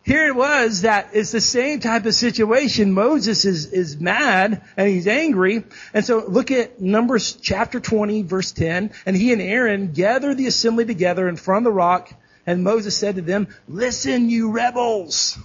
here 0.08 0.26
it 0.26 0.34
was 0.34 0.82
that 0.82 1.10
it's 1.12 1.32
the 1.32 1.40
same 1.40 1.80
type 1.80 2.06
of 2.06 2.14
situation. 2.14 2.94
Moses 2.94 3.44
is, 3.44 3.66
is 3.66 4.00
mad 4.00 4.62
and 4.74 4.88
he's 4.88 5.06
angry. 5.06 5.64
And 5.92 6.02
so 6.02 6.24
look 6.26 6.50
at 6.50 6.80
Numbers 6.80 7.34
chapter 7.34 7.78
20 7.78 8.22
verse 8.22 8.52
10. 8.52 8.90
And 9.04 9.14
he 9.14 9.34
and 9.34 9.42
Aaron 9.42 9.92
gather 9.92 10.34
the 10.34 10.46
assembly 10.46 10.86
together 10.86 11.28
in 11.28 11.36
front 11.36 11.58
of 11.58 11.64
the 11.64 11.76
rock. 11.76 12.10
And 12.46 12.64
Moses 12.64 12.96
said 12.96 13.16
to 13.16 13.20
them, 13.20 13.48
listen 13.68 14.30
you 14.30 14.50
rebels. 14.50 15.38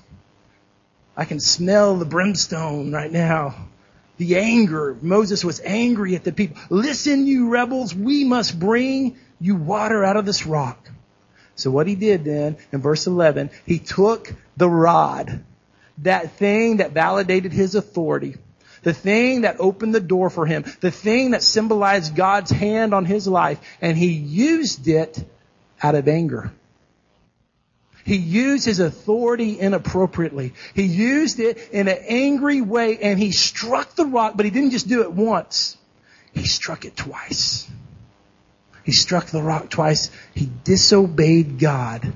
I 1.17 1.25
can 1.25 1.41
smell 1.41 1.97
the 1.97 2.05
brimstone 2.05 2.93
right 2.93 3.11
now. 3.11 3.67
The 4.15 4.37
anger. 4.37 4.95
Moses 5.01 5.43
was 5.43 5.59
angry 5.59 6.15
at 6.15 6.23
the 6.23 6.31
people. 6.31 6.55
Listen 6.69 7.27
you 7.27 7.49
rebels, 7.49 7.93
we 7.93 8.23
must 8.23 8.57
bring 8.57 9.17
you 9.41 9.57
water 9.57 10.05
out 10.05 10.15
of 10.15 10.25
this 10.25 10.45
rock. 10.45 10.89
So 11.55 11.71
what 11.71 11.87
he 11.87 11.95
did 11.95 12.25
then, 12.25 12.57
in 12.71 12.81
verse 12.81 13.07
11, 13.07 13.51
he 13.65 13.79
took 13.79 14.33
the 14.57 14.69
rod, 14.69 15.43
that 15.99 16.31
thing 16.33 16.77
that 16.77 16.91
validated 16.91 17.51
his 17.51 17.75
authority, 17.75 18.35
the 18.81 18.93
thing 18.93 19.41
that 19.41 19.57
opened 19.59 19.93
the 19.93 19.99
door 19.99 20.29
for 20.29 20.45
him, 20.45 20.65
the 20.81 20.91
thing 20.91 21.31
that 21.31 21.43
symbolized 21.43 22.15
God's 22.15 22.51
hand 22.51 22.93
on 22.93 23.05
his 23.05 23.27
life, 23.27 23.59
and 23.81 23.97
he 23.97 24.11
used 24.11 24.87
it 24.87 25.23
out 25.81 25.95
of 25.95 26.07
anger. 26.07 26.51
He 28.05 28.17
used 28.17 28.65
his 28.65 28.79
authority 28.79 29.59
inappropriately. 29.59 30.53
He 30.73 30.83
used 30.83 31.39
it 31.39 31.69
in 31.71 31.87
an 31.87 31.99
angry 32.07 32.59
way 32.59 32.97
and 32.97 33.17
he 33.17 33.31
struck 33.31 33.95
the 33.95 34.05
rock, 34.05 34.33
but 34.35 34.45
he 34.45 34.51
didn't 34.51 34.71
just 34.71 34.89
do 34.89 35.03
it 35.03 35.11
once. 35.13 35.77
He 36.33 36.45
struck 36.45 36.83
it 36.83 36.97
twice. 36.97 37.69
He 38.83 38.91
struck 38.91 39.27
the 39.27 39.41
rock 39.41 39.69
twice. 39.69 40.11
He 40.33 40.49
disobeyed 40.63 41.59
God 41.59 42.13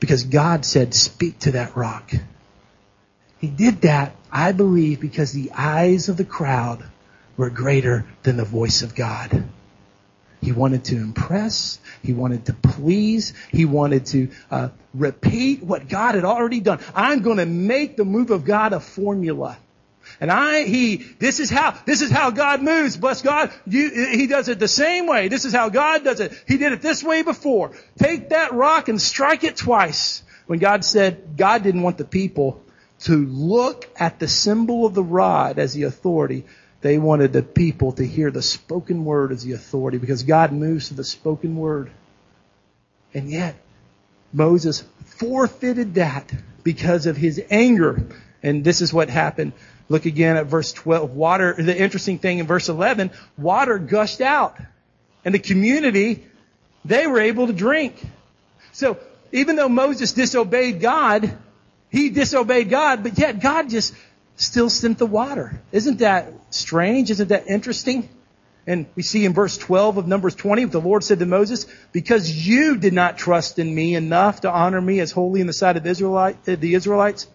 because 0.00 0.24
God 0.24 0.64
said, 0.64 0.94
speak 0.94 1.40
to 1.40 1.52
that 1.52 1.76
rock. 1.76 2.12
He 3.38 3.48
did 3.48 3.82
that, 3.82 4.14
I 4.30 4.52
believe, 4.52 5.00
because 5.00 5.32
the 5.32 5.52
eyes 5.52 6.08
of 6.08 6.16
the 6.16 6.24
crowd 6.24 6.84
were 7.36 7.50
greater 7.50 8.06
than 8.22 8.36
the 8.36 8.44
voice 8.44 8.82
of 8.82 8.94
God. 8.94 9.44
He 10.40 10.52
wanted 10.52 10.84
to 10.84 10.96
impress. 10.96 11.78
He 12.02 12.12
wanted 12.12 12.46
to 12.46 12.52
please. 12.52 13.32
He 13.50 13.64
wanted 13.64 14.06
to 14.06 14.30
uh, 14.50 14.68
repeat 14.92 15.62
what 15.62 15.88
God 15.88 16.14
had 16.14 16.24
already 16.24 16.60
done. 16.60 16.80
I'm 16.94 17.22
going 17.22 17.38
to 17.38 17.46
make 17.46 17.96
the 17.96 18.04
move 18.04 18.30
of 18.30 18.44
God 18.44 18.72
a 18.72 18.80
formula. 18.80 19.56
And 20.20 20.30
I, 20.30 20.64
he, 20.64 20.96
this 20.96 21.40
is 21.40 21.50
how, 21.50 21.76
this 21.86 22.00
is 22.00 22.10
how 22.10 22.30
God 22.30 22.62
moves. 22.62 22.96
Bless 22.96 23.22
God. 23.22 23.52
You, 23.66 23.90
he 23.90 24.26
does 24.26 24.48
it 24.48 24.58
the 24.58 24.68
same 24.68 25.06
way. 25.06 25.28
This 25.28 25.44
is 25.44 25.52
how 25.52 25.68
God 25.68 26.04
does 26.04 26.20
it. 26.20 26.32
He 26.46 26.56
did 26.56 26.72
it 26.72 26.82
this 26.82 27.02
way 27.02 27.22
before. 27.22 27.72
Take 27.98 28.30
that 28.30 28.52
rock 28.52 28.88
and 28.88 29.00
strike 29.00 29.44
it 29.44 29.56
twice. 29.56 30.22
When 30.46 30.58
God 30.58 30.84
said 30.84 31.36
God 31.36 31.62
didn't 31.62 31.82
want 31.82 31.98
the 31.98 32.04
people 32.04 32.62
to 33.00 33.24
look 33.26 33.88
at 33.96 34.18
the 34.18 34.28
symbol 34.28 34.86
of 34.86 34.94
the 34.94 35.02
rod 35.02 35.58
as 35.58 35.74
the 35.74 35.84
authority, 35.84 36.44
they 36.80 36.98
wanted 36.98 37.32
the 37.32 37.42
people 37.42 37.92
to 37.92 38.06
hear 38.06 38.30
the 38.30 38.42
spoken 38.42 39.04
word 39.06 39.32
as 39.32 39.42
the 39.42 39.52
authority 39.52 39.98
because 39.98 40.22
God 40.22 40.52
moves 40.52 40.88
to 40.88 40.94
the 40.94 41.04
spoken 41.04 41.56
word. 41.56 41.90
And 43.14 43.30
yet, 43.30 43.56
Moses 44.32 44.84
forfeited 45.04 45.94
that 45.94 46.30
because 46.62 47.06
of 47.06 47.16
his 47.16 47.40
anger. 47.50 48.06
And 48.42 48.64
this 48.64 48.82
is 48.82 48.92
what 48.92 49.08
happened. 49.08 49.52
Look 49.88 50.06
again 50.06 50.36
at 50.36 50.46
verse 50.46 50.72
12. 50.72 51.10
Water, 51.10 51.54
the 51.58 51.76
interesting 51.76 52.18
thing 52.18 52.38
in 52.38 52.46
verse 52.46 52.68
11, 52.68 53.10
water 53.36 53.78
gushed 53.78 54.20
out. 54.20 54.56
And 55.24 55.34
the 55.34 55.38
community, 55.38 56.26
they 56.84 57.06
were 57.06 57.20
able 57.20 57.46
to 57.46 57.52
drink. 57.52 58.02
So, 58.72 58.98
even 59.32 59.56
though 59.56 59.68
Moses 59.68 60.12
disobeyed 60.12 60.80
God, 60.80 61.36
he 61.90 62.10
disobeyed 62.10 62.70
God, 62.70 63.02
but 63.02 63.18
yet 63.18 63.40
God 63.40 63.70
just 63.70 63.94
still 64.36 64.70
sent 64.70 64.98
the 64.98 65.06
water. 65.06 65.60
Isn't 65.72 65.98
that 65.98 66.32
strange? 66.50 67.10
Isn't 67.10 67.28
that 67.28 67.46
interesting? 67.46 68.08
And 68.66 68.86
we 68.94 69.02
see 69.02 69.24
in 69.24 69.34
verse 69.34 69.58
12 69.58 69.98
of 69.98 70.08
Numbers 70.08 70.34
20, 70.34 70.64
the 70.66 70.80
Lord 70.80 71.04
said 71.04 71.18
to 71.18 71.26
Moses, 71.26 71.66
because 71.92 72.30
you 72.46 72.76
did 72.76 72.94
not 72.94 73.18
trust 73.18 73.58
in 73.58 73.74
me 73.74 73.94
enough 73.94 74.40
to 74.40 74.50
honor 74.50 74.80
me 74.80 75.00
as 75.00 75.12
holy 75.12 75.40
in 75.40 75.46
the 75.46 75.52
sight 75.52 75.76
of 75.76 75.82
the 75.82 76.74
Israelites, 76.74 77.28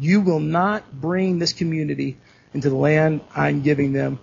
you 0.00 0.20
will 0.20 0.40
not 0.40 0.90
bring 0.92 1.38
this 1.38 1.52
community 1.52 2.16
into 2.54 2.70
the 2.70 2.76
land 2.76 3.20
I'm 3.34 3.62
giving 3.62 3.92
them. 3.92 4.18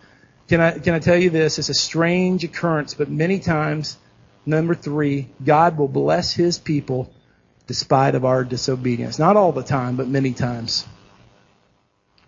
Can 0.47 0.61
I, 0.61 0.79
can 0.79 0.93
I 0.93 0.99
tell 0.99 1.17
you 1.17 1.29
this? 1.29 1.59
It's 1.59 1.69
a 1.69 1.73
strange 1.73 2.43
occurrence, 2.43 2.93
but 2.93 3.09
many 3.09 3.39
times, 3.39 3.97
number 4.45 4.75
three, 4.75 5.29
God 5.43 5.77
will 5.77 5.87
bless 5.87 6.33
His 6.33 6.57
people 6.57 7.13
despite 7.67 8.15
of 8.15 8.25
our 8.25 8.43
disobedience. 8.43 9.19
Not 9.19 9.35
all 9.35 9.51
the 9.51 9.63
time, 9.63 9.97
but 9.97 10.07
many 10.07 10.33
times. 10.33 10.85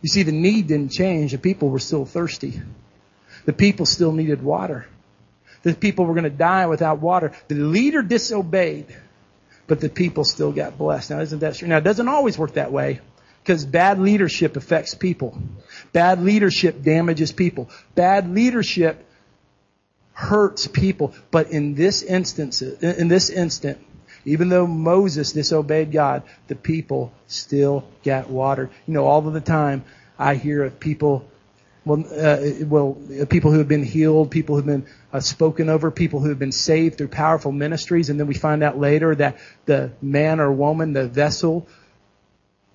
You 0.02 0.10
see, 0.10 0.24
the 0.24 0.32
need 0.32 0.68
didn't 0.68 0.92
change. 0.92 1.32
The 1.32 1.38
people 1.38 1.70
were 1.70 1.80
still 1.80 2.06
thirsty. 2.06 2.62
The 3.46 3.54
people 3.54 3.86
still 3.86 4.12
needed 4.12 4.44
water. 4.44 4.86
The 5.64 5.74
people 5.74 6.06
were 6.06 6.14
going 6.14 6.24
to 6.26 6.30
die 6.30 6.68
without 6.68 7.00
water. 7.00 7.34
The 7.48 7.56
leader 7.56 8.02
disobeyed, 8.02 8.96
but 9.68 9.82
the 9.82 9.90
people 9.90 10.24
still 10.24 10.52
got 10.52 10.78
blessed. 10.78 11.12
Now, 11.12 11.20
isn't 11.20 11.40
that 11.40 11.56
true? 11.56 11.68
Now, 11.68 11.78
it 11.78 11.84
doesn't 11.84 12.08
always 12.08 12.38
work 12.38 12.54
that 12.54 12.72
way. 12.72 13.02
Because 13.50 13.66
bad 13.66 13.98
leadership 13.98 14.58
affects 14.58 14.94
people. 14.94 15.36
Bad 15.92 16.22
leadership 16.22 16.84
damages 16.84 17.32
people. 17.32 17.68
Bad 17.96 18.32
leadership 18.32 19.04
hurts 20.14 20.68
people. 20.68 21.16
But 21.32 21.50
in 21.50 21.74
this 21.74 22.04
instance, 22.04 22.62
in 22.62 23.08
this 23.08 23.32
instant, 23.32 23.84
even 24.24 24.50
though 24.50 24.68
Moses 24.68 25.32
disobeyed 25.32 25.92
God, 25.92 26.22
the 26.48 26.54
people 26.54 27.12
still 27.26 27.88
got 28.04 28.30
water. 28.30 28.70
You 28.86 28.94
know, 28.94 29.08
all 29.08 29.28
of 29.28 29.34
the 29.34 29.42
time 29.42 29.84
I 30.20 30.36
hear 30.36 30.66
of 30.66 30.80
people, 30.80 31.28
well, 31.86 32.06
uh, 32.06 32.66
well, 32.66 33.00
people 33.32 33.50
who 33.50 33.58
have 33.58 33.68
been 33.68 33.84
healed, 33.84 34.30
people 34.30 34.58
who 34.58 34.70
have 34.70 34.84
been 34.84 34.94
uh, 35.12 35.22
spoken 35.22 35.70
over, 35.70 35.90
people 35.90 36.20
who 36.20 36.30
have 36.30 36.38
been 36.38 36.52
saved 36.52 37.00
through 37.00 37.08
powerful 37.08 37.52
ministries, 37.52 38.12
and 38.12 38.20
then 38.20 38.28
we 38.28 38.36
find 38.36 38.62
out 38.62 38.78
later 38.78 39.16
that 39.16 39.40
the 39.66 39.92
man 40.04 40.40
or 40.40 40.52
woman, 40.52 40.94
the 40.94 41.08
vessel, 41.08 41.68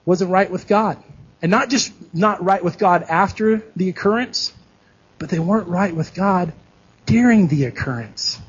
wasn't 0.05 0.31
right 0.31 0.51
with 0.51 0.67
God. 0.67 1.03
And 1.43 1.51
not 1.51 1.69
just 1.69 1.93
not 2.15 2.43
right 2.45 2.63
with 2.63 2.79
God 2.79 3.03
after 3.03 3.63
the 3.77 3.89
occurrence, 3.89 4.53
but 5.19 5.29
they 5.29 5.39
weren't 5.39 5.69
right 5.69 5.95
with 5.95 6.15
God 6.15 6.53
during 7.07 7.49
the 7.49 7.65
occurrence. 7.65 8.41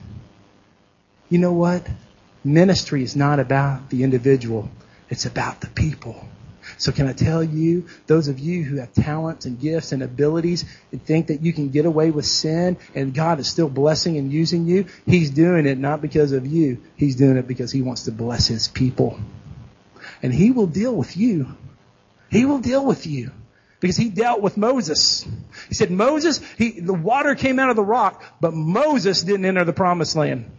You 1.30 1.40
know 1.40 1.54
what? 1.54 1.86
Ministry 2.44 3.04
is 3.04 3.16
not 3.16 3.40
about 3.40 3.90
the 3.90 4.04
individual. 4.04 4.70
It's 5.10 5.26
about 5.26 5.62
the 5.62 5.68
people. 5.68 6.26
So 6.78 6.92
can 6.92 7.08
I 7.08 7.14
tell 7.14 7.44
you, 7.44 7.88
those 8.08 8.28
of 8.28 8.40
you 8.40 8.64
who 8.64 8.78
have 8.78 8.94
talents 8.94 9.46
and 9.46 9.60
gifts 9.60 9.92
and 9.92 10.02
abilities 10.02 10.66
and 10.92 11.04
think 11.04 11.28
that 11.28 11.42
you 11.42 11.54
can 11.54 11.70
get 11.70 11.86
away 11.86 12.12
with 12.12 12.26
sin 12.26 12.78
and 12.96 13.14
God 13.14 13.40
is 13.40 13.48
still 13.48 13.70
blessing 13.70 14.18
and 14.18 14.32
using 14.32 14.66
you, 14.66 14.86
He's 15.06 15.30
doing 15.30 15.66
it 15.68 15.78
not 15.78 16.02
because 16.02 16.32
of 16.32 16.46
you. 16.46 16.82
He's 16.96 17.16
doing 17.16 17.38
it 17.38 17.48
because 17.48 17.72
He 17.72 17.82
wants 17.82 18.06
to 18.06 18.12
bless 18.12 18.48
His 18.48 18.68
people 18.68 19.20
and 20.22 20.34
he 20.34 20.52
will 20.52 20.68
deal 20.68 20.96
with 20.96 21.18
you. 21.18 21.48
He 22.30 22.46
will 22.46 22.60
deal 22.60 22.86
with 22.86 23.06
you. 23.06 23.32
Because 23.80 23.98
he 23.98 24.10
dealt 24.10 24.42
with 24.42 24.58
Moses. 24.58 25.28
He 25.68 25.76
said, 25.76 25.92
Moses, 25.92 26.42
he, 26.58 26.80
the 26.80 26.94
water 26.94 27.36
came 27.36 27.60
out 27.60 27.70
of 27.70 27.76
the 27.76 27.84
rock, 27.84 28.24
but 28.40 28.54
Moses 28.54 29.22
didn't 29.22 29.46
enter 29.46 29.64
the 29.64 29.74
promised 29.74 30.16
land. 30.16 30.50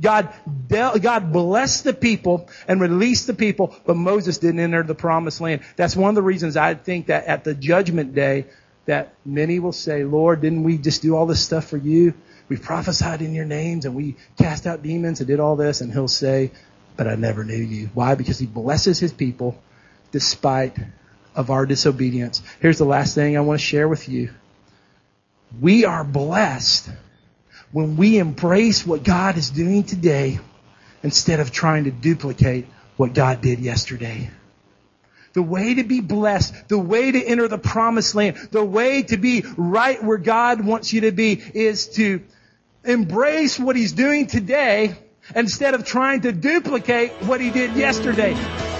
God, 0.00 0.32
God 0.68 1.32
blessed 1.32 1.84
the 1.84 1.92
people 1.92 2.48
and 2.66 2.80
released 2.80 3.26
the 3.26 3.34
people, 3.34 3.76
but 3.84 3.96
Moses 3.96 4.38
didn't 4.38 4.60
enter 4.60 4.82
the 4.82 4.94
promised 4.94 5.40
land. 5.40 5.62
That's 5.76 5.96
one 5.96 6.08
of 6.08 6.14
the 6.14 6.22
reasons 6.22 6.56
I 6.56 6.74
think 6.74 7.06
that 7.06 7.26
at 7.26 7.44
the 7.44 7.54
judgment 7.54 8.14
day, 8.14 8.46
that 8.86 9.14
many 9.24 9.58
will 9.58 9.72
say, 9.72 10.04
Lord, 10.04 10.40
didn't 10.40 10.64
we 10.64 10.78
just 10.78 11.02
do 11.02 11.14
all 11.14 11.26
this 11.26 11.42
stuff 11.42 11.68
for 11.68 11.76
you? 11.76 12.14
We 12.48 12.56
prophesied 12.56 13.22
in 13.22 13.34
your 13.34 13.44
names 13.44 13.84
and 13.84 13.94
we 13.94 14.16
cast 14.36 14.66
out 14.66 14.82
demons 14.82 15.20
and 15.20 15.28
did 15.28 15.40
all 15.40 15.56
this. 15.56 15.80
And 15.80 15.92
he'll 15.92 16.08
say, 16.08 16.50
but 16.96 17.08
I 17.08 17.14
never 17.14 17.44
knew 17.44 17.54
you. 17.56 17.90
Why? 17.94 18.14
Because 18.14 18.38
he 18.38 18.46
blesses 18.46 18.98
his 18.98 19.12
people 19.12 19.60
despite 20.10 20.76
of 21.34 21.50
our 21.50 21.66
disobedience. 21.66 22.42
Here's 22.60 22.78
the 22.78 22.84
last 22.84 23.14
thing 23.14 23.36
I 23.36 23.40
want 23.40 23.60
to 23.60 23.66
share 23.66 23.88
with 23.88 24.08
you. 24.08 24.30
We 25.60 25.84
are 25.84 26.04
blessed 26.04 26.90
when 27.72 27.96
we 27.96 28.18
embrace 28.18 28.86
what 28.86 29.02
God 29.02 29.36
is 29.36 29.50
doing 29.50 29.84
today 29.84 30.38
instead 31.02 31.40
of 31.40 31.50
trying 31.50 31.84
to 31.84 31.90
duplicate 31.90 32.66
what 32.96 33.14
God 33.14 33.40
did 33.40 33.58
yesterday. 33.58 34.30
The 35.32 35.42
way 35.42 35.74
to 35.74 35.84
be 35.84 36.00
blessed, 36.00 36.68
the 36.68 36.78
way 36.78 37.10
to 37.10 37.22
enter 37.22 37.48
the 37.48 37.58
promised 37.58 38.14
land, 38.14 38.36
the 38.50 38.64
way 38.64 39.02
to 39.04 39.16
be 39.16 39.44
right 39.56 40.02
where 40.02 40.18
God 40.18 40.62
wants 40.64 40.92
you 40.92 41.02
to 41.02 41.12
be 41.12 41.42
is 41.54 41.88
to 41.90 42.22
embrace 42.84 43.58
what 43.58 43.74
He's 43.74 43.92
doing 43.92 44.26
today 44.26 44.94
instead 45.34 45.74
of 45.74 45.84
trying 45.84 46.22
to 46.22 46.32
duplicate 46.32 47.12
what 47.24 47.40
He 47.40 47.50
did 47.50 47.74
yesterday. 47.74 48.71